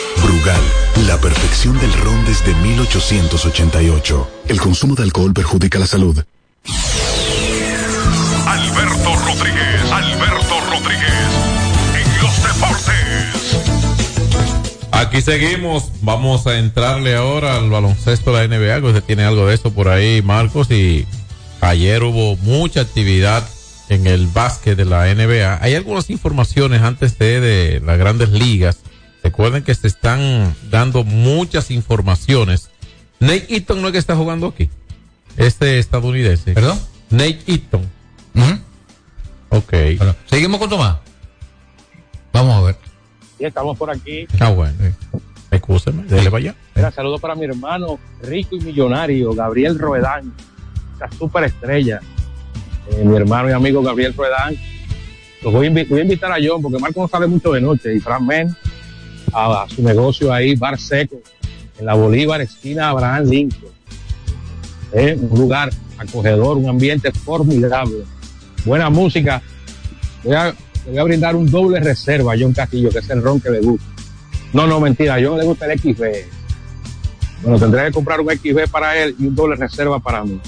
[0.23, 0.61] Brugal,
[1.07, 4.31] la perfección del ron desde 1888.
[4.47, 6.23] El consumo de alcohol perjudica la salud.
[8.45, 11.29] Alberto Rodríguez, Alberto Rodríguez,
[11.95, 13.71] en los deportes.
[14.91, 15.91] Aquí seguimos.
[16.01, 18.81] Vamos a entrarle ahora al baloncesto de la NBA.
[18.81, 20.69] que Usted tiene algo de eso por ahí, Marcos.
[20.69, 21.07] Y
[21.61, 23.47] ayer hubo mucha actividad
[23.89, 25.59] en el básquet de la NBA.
[25.61, 28.77] Hay algunas informaciones antes de, de las grandes ligas.
[29.23, 32.69] Recuerden que se están dando muchas informaciones.
[33.19, 34.69] Nate Eaton no es que está jugando aquí.
[35.37, 36.53] Este estadounidense.
[36.53, 36.79] ¿Perdón?
[37.09, 37.81] Nate Eaton.
[39.49, 39.73] Ok.
[40.25, 40.97] Seguimos con Tomás.
[42.33, 42.75] Vamos a ver.
[43.39, 44.25] Y estamos por aquí.
[44.39, 44.73] Ah, bueno.
[45.51, 46.55] Excúseme, déjele vaya.
[46.75, 50.33] Mira, saludo para mi hermano rico y millonario, Gabriel Roedán,
[50.95, 51.99] esa superestrella.
[52.89, 54.55] Eh, mi hermano y amigo Gabriel Roedán.
[55.43, 57.59] Los voy, a invi- voy a invitar a John, porque Marco no sale mucho de
[57.59, 58.55] noche, y Fran Men,
[59.33, 61.21] a, su negocio ahí, Bar Seco,
[61.79, 63.71] en la Bolívar, esquina Abraham Lincoln.
[64.93, 68.03] Eh, un lugar acogedor, un ambiente formidable,
[68.65, 69.41] buena música.
[70.23, 70.53] Voy a,
[70.85, 73.61] voy a brindar un doble reserva a John Castillo, que es el ron que le
[73.61, 73.85] gusta.
[74.53, 76.03] No, no, mentira, John le gusta el XB.
[77.43, 80.39] Bueno, tendré que comprar un XB para él y un doble reserva para mí.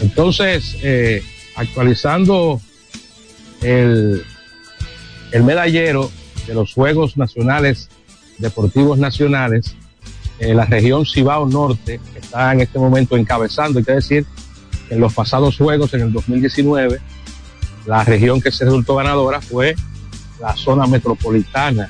[0.00, 1.22] Entonces, eh,
[1.56, 2.60] actualizando
[3.62, 4.22] el,
[5.32, 6.10] el medallero
[6.46, 7.88] de los Juegos Nacionales
[8.38, 9.74] Deportivos Nacionales,
[10.38, 13.78] eh, la región Cibao Norte está en este momento encabezando.
[13.78, 14.26] Hay que decir
[14.88, 17.00] que en los pasados Juegos, en el 2019,
[17.86, 19.74] la región que se resultó ganadora fue
[20.40, 21.88] la zona metropolitana.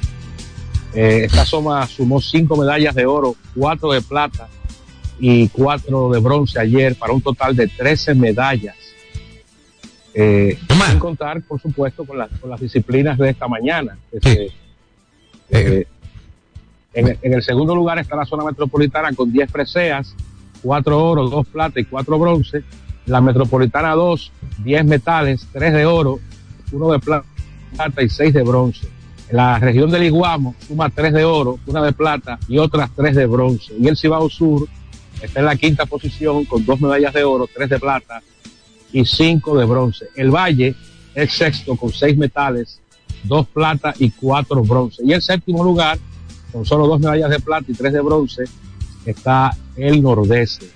[0.95, 4.49] Eh, esta zona sumó cinco medallas de oro, cuatro de plata
[5.19, 8.77] y cuatro de bronce ayer para un total de 13 medallas.
[10.19, 10.59] Eh,
[10.91, 13.99] sin contar, por supuesto, con, las- con las disciplinas de esta mañana.
[14.11, 14.51] Este,
[15.51, 15.87] eh,
[16.95, 20.15] en, el- en el segundo lugar está la zona metropolitana con 10 preseas,
[20.63, 22.65] 4 oro, 2 plata y 4 bronce.
[23.05, 24.33] La metropolitana 2,
[24.65, 26.19] 10 metales, 3 de oro,
[26.73, 28.89] 1 de plata y 6 de bronce.
[29.31, 33.27] La región del Iguamo suma 3 de oro, 1 de plata y otras 3 de
[33.27, 33.75] bronce.
[33.79, 34.67] Y el Cibao Sur
[35.21, 38.23] está en la quinta posición con 2 medallas de oro, 3 de plata
[38.97, 40.07] y 5 de bronce.
[40.17, 40.75] El Valle
[41.15, 42.81] es sexto con 6 metales,
[43.25, 45.03] 2 plata y 4 bronce.
[45.05, 45.99] Y el séptimo lugar,
[46.51, 48.45] con solo 2 medallas de plata y 3 de bronce,
[49.05, 50.67] está el Nordeste.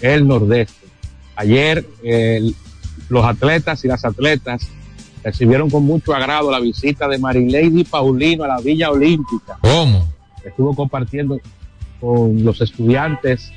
[0.00, 0.86] El Nordeste.
[1.34, 2.54] Ayer el-
[3.08, 4.68] los atletas y las atletas
[5.24, 9.58] recibieron con mucho agrado la visita de Marilady Paulino a la Villa Olímpica.
[9.62, 10.06] ¿Cómo?
[10.44, 11.40] Estuvo compartiendo
[12.00, 13.50] con los estudiantes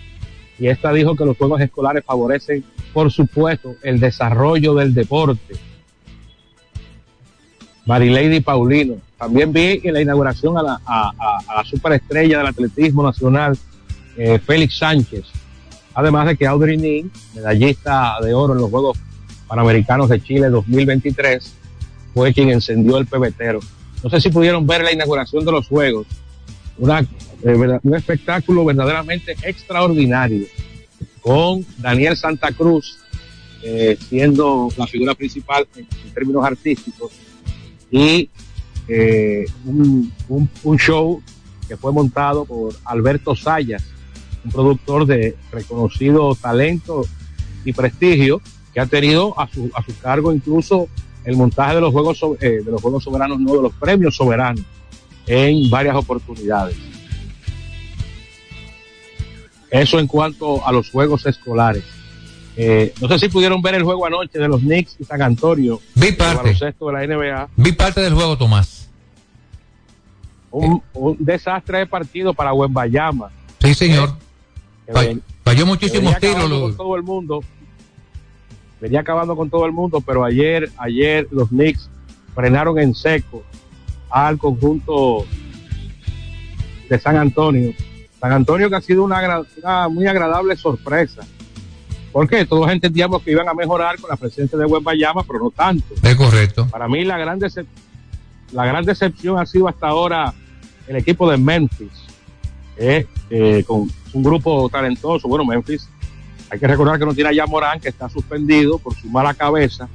[0.62, 5.56] y esta dijo que los juegos escolares favorecen, por supuesto, el desarrollo del deporte.
[7.88, 8.98] Marilady Paulino.
[9.18, 13.58] También vi en la inauguración a la, superestrella del atletismo nacional,
[14.16, 15.26] eh, Félix Sánchez.
[15.96, 19.00] Además de que Audrey Nin, medallista de oro en los Juegos
[19.48, 21.56] Panamericanos de Chile 2023,
[22.14, 23.62] fue quien encendió el pebetero.
[24.04, 26.06] No sé si pudieron ver la inauguración de los Juegos.
[26.82, 30.48] Eh, un espectáculo verdaderamente extraordinario
[31.22, 32.98] con Daniel Santa Cruz
[33.62, 37.12] eh, siendo la figura principal en, términos artísticos
[37.92, 38.30] y
[38.88, 40.12] eh, un,
[40.80, 41.22] show
[41.68, 43.84] que fue montado por Alberto Sayas,
[44.44, 47.06] un productor de reconocido talento
[47.64, 48.42] y prestigio
[48.74, 50.88] que ha tenido a su, a su cargo incluso
[51.26, 54.66] el montaje de los juegos de los juegos soberanos, no de los premios soberanos
[55.28, 56.76] en varias oportunidades.
[59.70, 61.84] Eso en cuanto a los juegos escolares.
[62.58, 65.80] Eh, no sé si pudieron ver el juego anoche de los Knicks y San Antonio.
[65.96, 66.36] Vi parte.
[66.44, 67.50] baloncesto de la NBA.
[67.56, 68.90] Vi parte del juego, Tomás.
[70.52, 73.32] Un, un desastre de partido para Wembayama.
[73.62, 74.14] Sí, señor.
[74.86, 76.36] que Fall- ven- Falló muchísimos venía tiros.
[76.36, 77.44] acabando lo- con todo el mundo.
[78.82, 81.90] Venía acabando con todo el mundo, pero ayer, ayer los Knicks
[82.36, 83.44] frenaron en seco
[84.12, 85.26] al conjunto
[86.90, 87.74] de San Antonio.
[88.20, 89.44] San Antonio que ha sido una,
[89.90, 91.22] muy agradable sorpresa.
[92.12, 95.96] Porque todos entendíamos que iban a mejorar con la presencia de Wembayama, pero no tanto.
[96.04, 96.68] Es correcto.
[96.70, 97.40] Para mí la gran,
[98.52, 100.34] la gran decepción ha sido hasta ahora
[100.88, 101.92] el equipo de Memphis,
[102.76, 105.30] eh, eh, con un grupo talentoso.
[105.30, 105.88] Bueno, Memphis,
[106.50, 109.88] hay que recordar que no tiene a Morán, que está suspendido por su mala cabeza,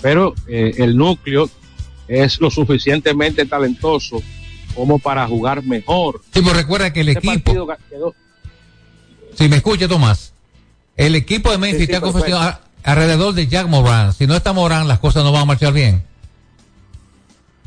[0.00, 1.50] pero eh, el núcleo
[2.08, 4.22] es lo suficientemente talentoso
[4.74, 6.20] como para jugar mejor.
[6.32, 7.52] Sí, pero recuerda que el Este equipo,
[7.90, 8.14] quedó-
[9.34, 10.32] si me escucha Tomás,
[10.96, 14.12] el equipo de Memphis Sí, confeccionado alrededor de Jack Moran.
[14.12, 16.02] Si no está Moran, las cosas no van a marchar bien.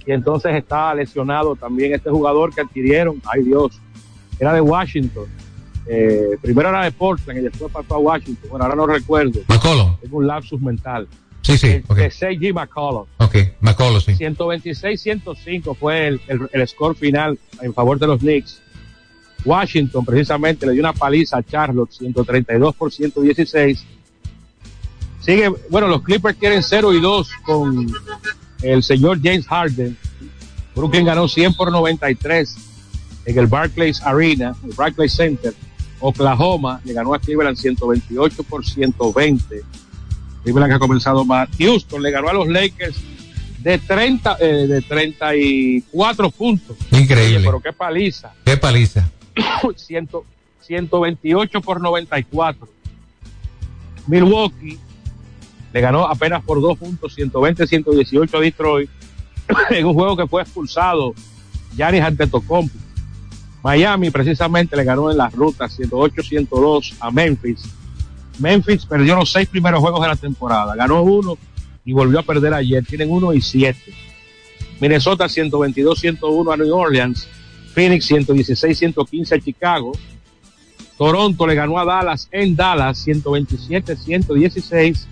[0.08, 3.80] y entonces está lesionado también este jugador que adquirieron, ay Dios,
[4.40, 5.26] era de Washington,
[5.88, 9.96] Eh, primero era de Portland y después pasó a Washington, bueno ahora no recuerdo, McCollum.
[10.02, 11.08] tengo un lapsus mental,
[11.42, 11.96] Sí, sí, ok.
[11.98, 12.54] de C.G.
[12.54, 13.06] McCollum,
[13.36, 14.14] Ok, McCollum, sí.
[14.14, 18.62] 126-105 fue el, el, el score final en favor de los Knicks.
[19.44, 23.86] Washington precisamente le dio una paliza a Charlotte, 132 por 116.
[25.20, 27.92] Sigue, bueno, los Clippers quieren 0 y 2 con
[28.62, 29.98] el señor James Harden.
[30.76, 32.56] Brooklyn ganó 100 por 93
[33.26, 35.54] en el Barclays Arena, el Barclays Center.
[36.00, 39.62] Oklahoma le ganó a Cleveland 128 por 120.
[40.44, 41.50] Cleveland que ha comenzado mal.
[41.58, 42.96] Houston le ganó a los Lakers
[43.66, 46.78] de 30, eh, de 34 puntos.
[46.92, 47.38] Increíble.
[47.38, 48.32] Oye, pero qué paliza.
[48.46, 49.10] Qué paliza.
[49.76, 50.10] 100
[50.62, 52.68] 128 por 94.
[54.06, 54.78] Milwaukee
[55.74, 58.90] le ganó apenas por dos puntos, 120-118 a Detroit,
[59.72, 61.16] en un juego que fue expulsado
[61.76, 62.78] Giannis Antetokounmpo.
[63.64, 67.64] Miami precisamente le ganó en las rutas 108-102 a Memphis.
[68.38, 71.36] Memphis perdió los seis primeros juegos de la temporada, ganó uno
[71.86, 72.84] y volvió a perder ayer.
[72.84, 73.94] Tienen uno y siete.
[74.82, 77.28] Minnesota 122-101 a New Orleans.
[77.74, 79.94] Phoenix 116-115 a Chicago.
[80.98, 85.06] Toronto le ganó a Dallas en Dallas 127-116.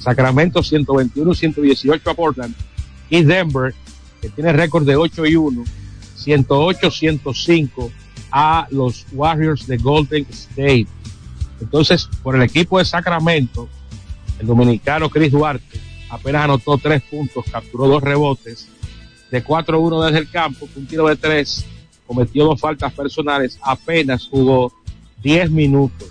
[0.00, 2.54] Sacramento 121-118 a Portland.
[3.08, 3.72] Y Denver,
[4.20, 5.64] que tiene récord de 8 y 1,
[6.18, 7.90] 108-105
[8.32, 10.86] a los Warriors de Golden State.
[11.60, 13.68] Entonces, por el equipo de Sacramento,
[14.38, 18.68] el dominicano Chris Duarte apenas anotó tres puntos, capturó dos rebotes,
[19.30, 21.64] de 4-1 desde el campo, un tiro de tres,
[22.06, 24.72] cometió dos faltas personales, apenas jugó
[25.22, 26.08] 10 minutos.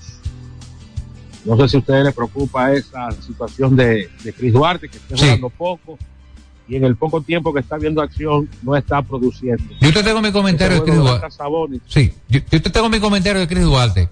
[1.45, 5.17] No sé si a ustedes les preocupa esa situación de, de Chris Duarte, que está
[5.17, 5.97] jugando poco
[6.69, 9.63] y en el poco tiempo que está viendo acción no está produciendo.
[9.81, 11.31] Yo te tengo mi comentario de Chris Duarte.
[11.31, 14.09] Sabonis, Sí, yo, yo te tengo mi comentario de Chris Duarte.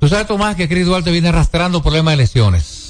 [0.00, 2.83] Tú sabes, Tomás, que Chris Duarte viene arrastrando problemas de lesiones.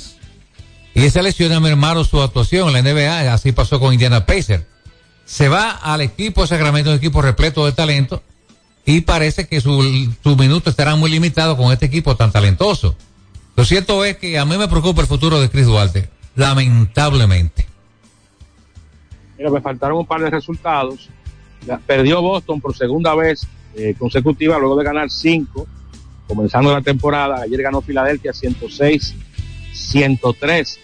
[1.04, 3.30] Y esa lesión ha mermado su actuación en la NBA.
[3.34, 4.64] Así pasó con Indiana Pacers.
[5.26, 8.22] Se va al equipo Sacramento, un equipo repleto de talento.
[8.86, 12.96] Y parece que su- sus minutos estarán muy limitados con este equipo tan talentoso.
[13.54, 16.08] Lo cierto es que a mí me preocupa el futuro de Chris Duarte.
[16.36, 17.66] Lamentablemente.
[19.36, 21.10] Mira, me faltaron un par de resultados.
[21.86, 23.46] Perdió Boston por segunda vez
[23.76, 25.66] eh, consecutiva luego de ganar cinco,
[26.26, 27.42] comenzando la temporada.
[27.42, 30.78] Ayer ganó Filadelfia 106-103,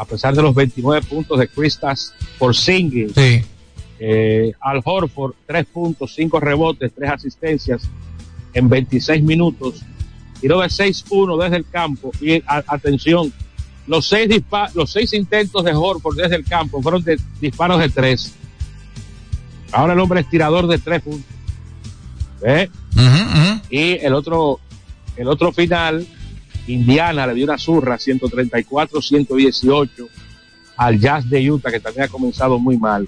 [0.00, 3.12] a pesar de los 29 puntos de Cristas por Singles.
[3.14, 3.44] Sí.
[3.98, 7.82] Eh, Al Horford, 3 puntos, 5 rebotes, 3 asistencias
[8.54, 9.82] en 26 minutos.
[10.40, 12.10] Tiró de 6-1 desde el campo.
[12.18, 13.30] Y a- atención,
[13.86, 17.90] los seis, dispa- los seis intentos de Horford desde el campo fueron de disparos de
[17.90, 18.32] 3.
[19.72, 21.30] Ahora el hombre es tirador de 3 puntos.
[22.42, 22.70] ¿Eh?
[23.68, 24.60] Y el otro,
[25.16, 26.06] el otro final,
[26.66, 30.08] Indiana le dio una zurra 134-118
[30.76, 33.06] al Jazz de Utah, que también ha comenzado muy mal.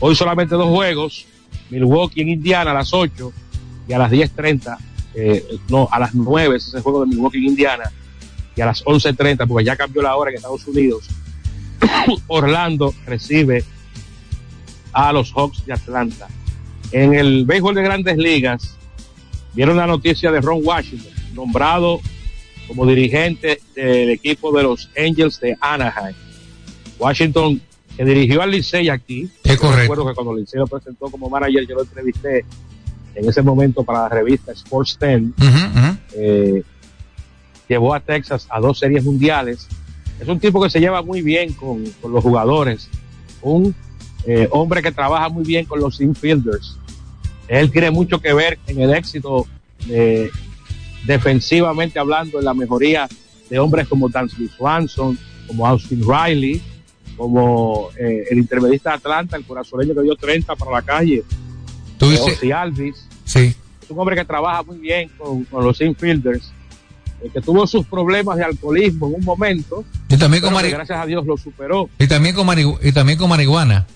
[0.00, 1.26] Hoy solamente dos juegos,
[1.70, 3.32] Milwaukee en Indiana a las 8
[3.88, 4.78] y a las 10.30,
[5.14, 7.90] eh, no, a las 9 es ese juego de Milwaukee en Indiana
[8.54, 11.08] y a las 11.30, porque ya cambió la hora en Estados Unidos,
[12.28, 13.64] Orlando recibe
[14.92, 16.28] a los Hawks de Atlanta.
[16.92, 18.76] En el béisbol de grandes ligas,
[19.54, 22.00] vieron la noticia de Ron Washington, nombrado
[22.68, 26.14] como dirigente del equipo de los Angels de Anaheim.
[26.98, 27.60] Washington,
[27.96, 29.28] que dirigió al Licey aquí.
[29.44, 29.80] Es correcto.
[29.80, 32.44] Recuerdo que cuando Licey lo presentó como manager, yo lo entrevisté
[33.14, 35.22] en ese momento para la revista Sports 10.
[36.14, 36.62] Eh,
[37.68, 39.66] llevó a Texas a dos series mundiales.
[40.20, 42.88] Es un tipo que se lleva muy bien con, con los jugadores.
[43.42, 43.74] Un
[44.26, 46.76] eh, hombre que trabaja muy bien con los infielders.
[47.46, 49.46] Él tiene mucho que ver en el éxito
[49.86, 50.30] de-
[51.08, 53.08] defensivamente hablando en la mejoría
[53.50, 56.62] de hombres como Dansby Swanson, como Austin Riley,
[57.16, 61.24] como eh, el intermedista de Atlanta, el corazoneño que dio 30 para la calle,
[61.98, 63.08] Tú Ozzy Alvis.
[63.24, 63.54] Sí.
[63.82, 66.52] Es un hombre que trabaja muy bien con, con los infielders,
[67.22, 71.00] eh, que tuvo sus problemas de alcoholismo en un momento, Y también con, que gracias
[71.00, 71.88] a Dios lo superó.
[71.98, 72.46] y también con,
[72.82, 73.86] y también con marihuana.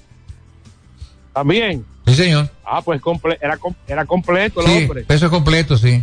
[1.34, 2.50] También, Sí, señor.
[2.64, 5.02] ah, pues comple- era, com- era completo el Sí, hombre.
[5.04, 6.02] peso completo, sí.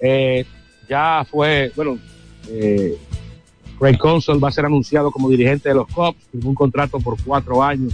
[0.00, 0.44] Eh,
[0.88, 1.98] ya fue, bueno,
[2.48, 2.96] eh,
[3.78, 7.22] Craig Counsell va a ser anunciado como dirigente de los Cubs, firmó un contrato por
[7.22, 7.92] cuatro años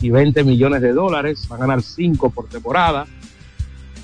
[0.00, 3.06] y 20 millones de dólares, va a ganar cinco por temporada.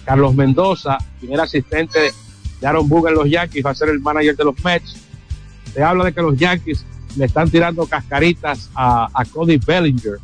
[0.04, 2.12] Carlos Mendoza, era asistente
[2.60, 4.96] de Aaron Boone en los Yankees, va a ser el manager de los Mets.
[5.72, 6.84] Se habla de que los Yankees
[7.16, 10.18] le están tirando cascaritas a, a Cody Bellinger.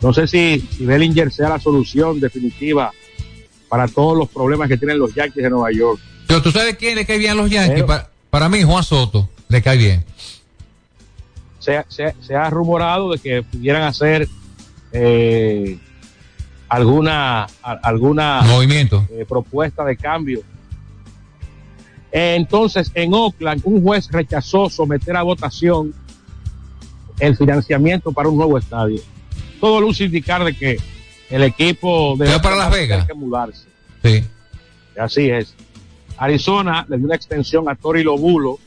[0.00, 2.92] No sé si, si Bellinger sea la solución definitiva
[3.74, 6.00] para todos los problemas que tienen los Yankees de Nueva York.
[6.28, 7.82] Pero tú sabes quién le cae bien a los Yankees.
[7.84, 10.04] Pero- para mí, Juan Soto le cae bien.
[11.58, 14.28] se, se- se ha rumorado de que pudieran hacer
[14.92, 15.76] eh,
[16.68, 19.08] alguna a- alguna Movimiento.
[19.10, 20.42] eh, propuesta de cambio.
[22.12, 25.92] Entonces, en Oakland, un juez rechazó someter a votación
[27.18, 29.00] el financiamiento para un nuevo estadio.
[29.60, 30.76] Todo luce indicar de que
[31.30, 33.06] el equipo de ¿Se va para Las Vegas?
[33.06, 33.66] tener que mudarse.
[34.02, 34.24] Sí.
[34.98, 35.54] Así es.
[36.16, 38.58] Arizona le dio una extensión a Tori Lobulo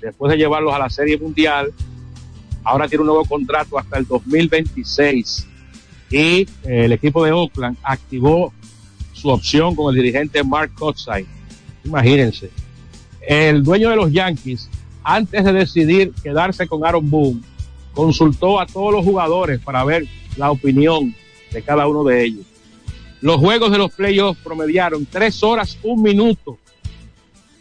[0.00, 1.72] después de llevarlos a la Serie Mundial.
[2.64, 5.46] Ahora tiene un nuevo contrato hasta el 2026.
[6.10, 8.52] Y eh, el equipo de Oakland activó
[9.12, 11.26] su opción con el dirigente Mark Kotsay.
[11.84, 12.50] Imagínense.
[13.26, 14.68] El dueño de los Yankees,
[15.02, 17.40] antes de decidir quedarse con Aaron Boone,
[17.92, 20.06] consultó a todos los jugadores para ver
[20.36, 21.14] la opinión
[21.56, 22.44] de cada uno de ellos.
[23.22, 26.58] Los juegos de los playoffs promediaron tres horas, un minuto.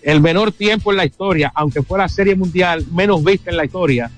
[0.01, 3.63] El menor tiempo en la historia, aunque fue la serie mundial menos vista en la
[3.63, 4.11] historia,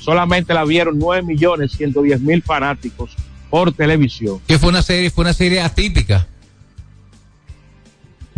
[0.00, 3.14] solamente la vieron 9 millones 110 mil fanáticos
[3.48, 4.40] por televisión.
[4.48, 6.26] Que fue una serie, fue una serie atípica.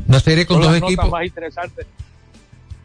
[0.07, 1.11] Una serie con Son dos las notas equipos.
[1.11, 1.86] más interesantes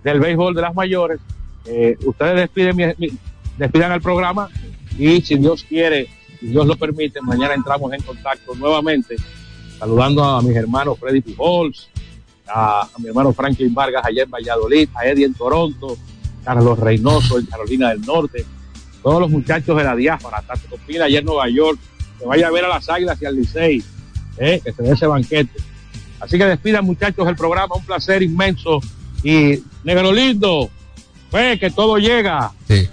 [0.02, 1.20] del béisbol de las mayores.
[1.66, 3.18] Eh, ustedes despiden, mi- mi-
[3.58, 4.50] despidan el programa
[4.98, 6.08] y si Dios quiere,
[6.40, 9.16] si Dios lo permite, mañana entramos en contacto nuevamente,
[9.80, 11.90] saludando a mis hermanos Freddy Pujols,
[12.48, 15.98] a, mi hermano Franklin Vargas allá en Valladolid, a Eddie en Toronto,
[16.44, 18.46] Carlos Reynoso en Carolina del Norte,
[19.02, 21.80] todos los muchachos de la diáspora, Tato Copina allá en Nueva York,
[22.20, 23.84] que vaya a ver a las Águilas y al Licey,
[24.38, 25.60] eh, que se dé ese banquete.
[26.20, 28.80] Así que despidan muchachos el programa, un placer inmenso
[29.24, 30.70] y negro lindo,
[31.32, 32.52] ve que todo llega.
[32.68, 32.88] Sí.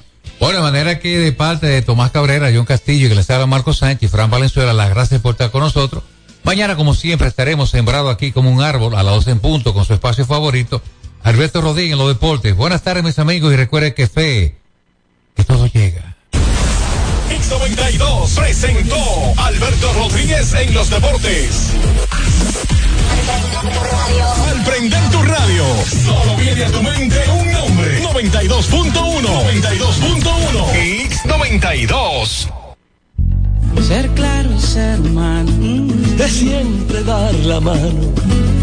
[0.44, 3.72] Bueno, de manera que de parte de Tomás Cabrera, John Castillo que les habla Marco
[3.72, 6.04] Sánchez y Fran Valenzuela, las gracias por estar con nosotros.
[6.42, 9.86] Mañana, como siempre, estaremos sembrados aquí como un árbol a las 12 en punto con
[9.86, 10.82] su espacio favorito.
[11.22, 12.54] Alberto Rodríguez en los deportes.
[12.54, 14.58] Buenas tardes, mis amigos, y recuerden que fe,
[15.34, 16.14] que todo llega.
[17.30, 18.96] X92 presentó
[19.38, 21.70] Alberto Rodríguez en los deportes.
[24.50, 25.64] Al prender tu radio,
[26.04, 27.53] solo viene a tu mente un
[28.14, 28.30] nombre.
[28.30, 29.24] 92.1.
[29.24, 30.64] 92.1.
[31.24, 32.50] X92.
[33.82, 35.52] Ser claro y ser humano,
[36.16, 38.14] de siempre dar la mano,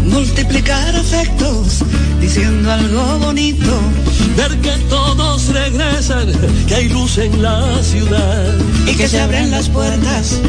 [0.04, 1.84] multiplicar afectos,
[2.20, 3.78] diciendo algo bonito,
[4.36, 6.32] ver que todos regresan,
[6.66, 8.54] que hay luz en la ciudad
[8.86, 10.40] y que se abren las puertas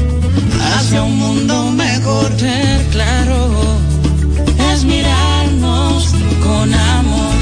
[0.75, 2.31] hacia un mundo mejor.
[2.39, 3.51] Ser claro
[4.71, 7.32] es mirarnos con amor.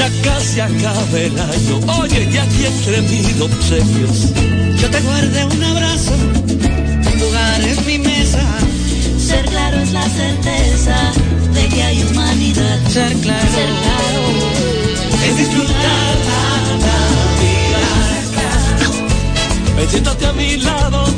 [0.00, 4.32] Ya casi acaba el año, oye, ya aquí entre mil obsequios.
[4.80, 6.12] Yo te guardé un abrazo,
[7.12, 8.40] un lugar en mi mesa.
[9.18, 10.96] Ser claro es la certeza
[11.52, 12.78] de que hay humanidad.
[12.88, 13.44] Ser claro,
[15.22, 16.50] es disfrutar la.
[19.76, 21.09] Ven, siéntate a mi lado,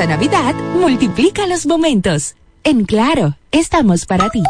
[0.00, 2.34] Esta Navidad multiplica los momentos.
[2.64, 4.42] En Claro, estamos para ti.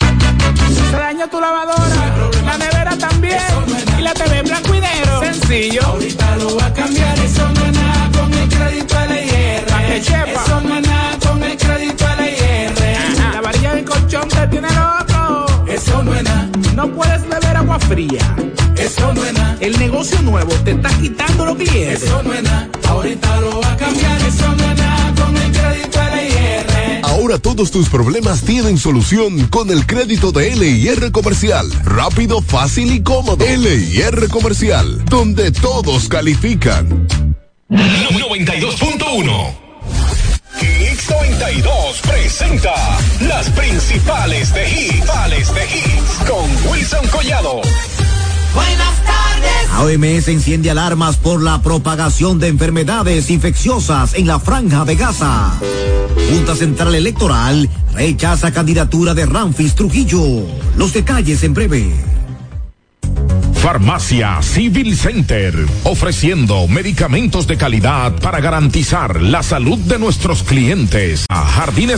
[0.00, 3.38] Se dañó tu lavadora, la nevera también,
[3.96, 5.20] y la TV blanco y negro.
[5.20, 5.80] Sencillo.
[5.84, 9.64] Ahorita lo va a cambiar, eso no es nada con el crédito LIR.
[9.94, 13.32] Eso no es nada con el crédito LIR.
[13.32, 15.46] La varilla del colchón te tiene loco.
[15.68, 16.48] Eso no es nada.
[16.74, 17.22] No puedes
[17.76, 18.36] agua fría.
[18.76, 19.56] Eso no es nada.
[19.60, 22.02] El negocio nuevo te está quitando los clientes.
[22.02, 22.68] Eso no es nada.
[22.88, 27.00] Ahorita lo va a cambiar, eso no es nada con el crédito LIR.
[27.04, 31.70] Ahora todos tus problemas tienen solución con el crédito de LIR Comercial.
[31.84, 33.44] Rápido, fácil y cómodo.
[33.44, 37.06] LIR Comercial, donde todos califican.
[37.68, 39.65] 92.1.
[40.96, 42.72] X92 presenta
[43.20, 47.60] las principales de hits, de hits con Wilson Collado.
[48.54, 49.70] Buenas tardes.
[49.74, 55.52] AOMS enciende alarmas por la propagación de enfermedades infecciosas en la franja de Gaza.
[56.30, 60.46] Junta Central Electoral rechaza candidatura de Ramfis Trujillo.
[60.76, 61.92] Los detalles en breve.
[63.54, 65.52] Farmacia Civil Center,
[65.82, 71.26] ofreciendo medicamentos de calidad para garantizar la salud de nuestros clientes.
[71.28, 71.94] A Jardines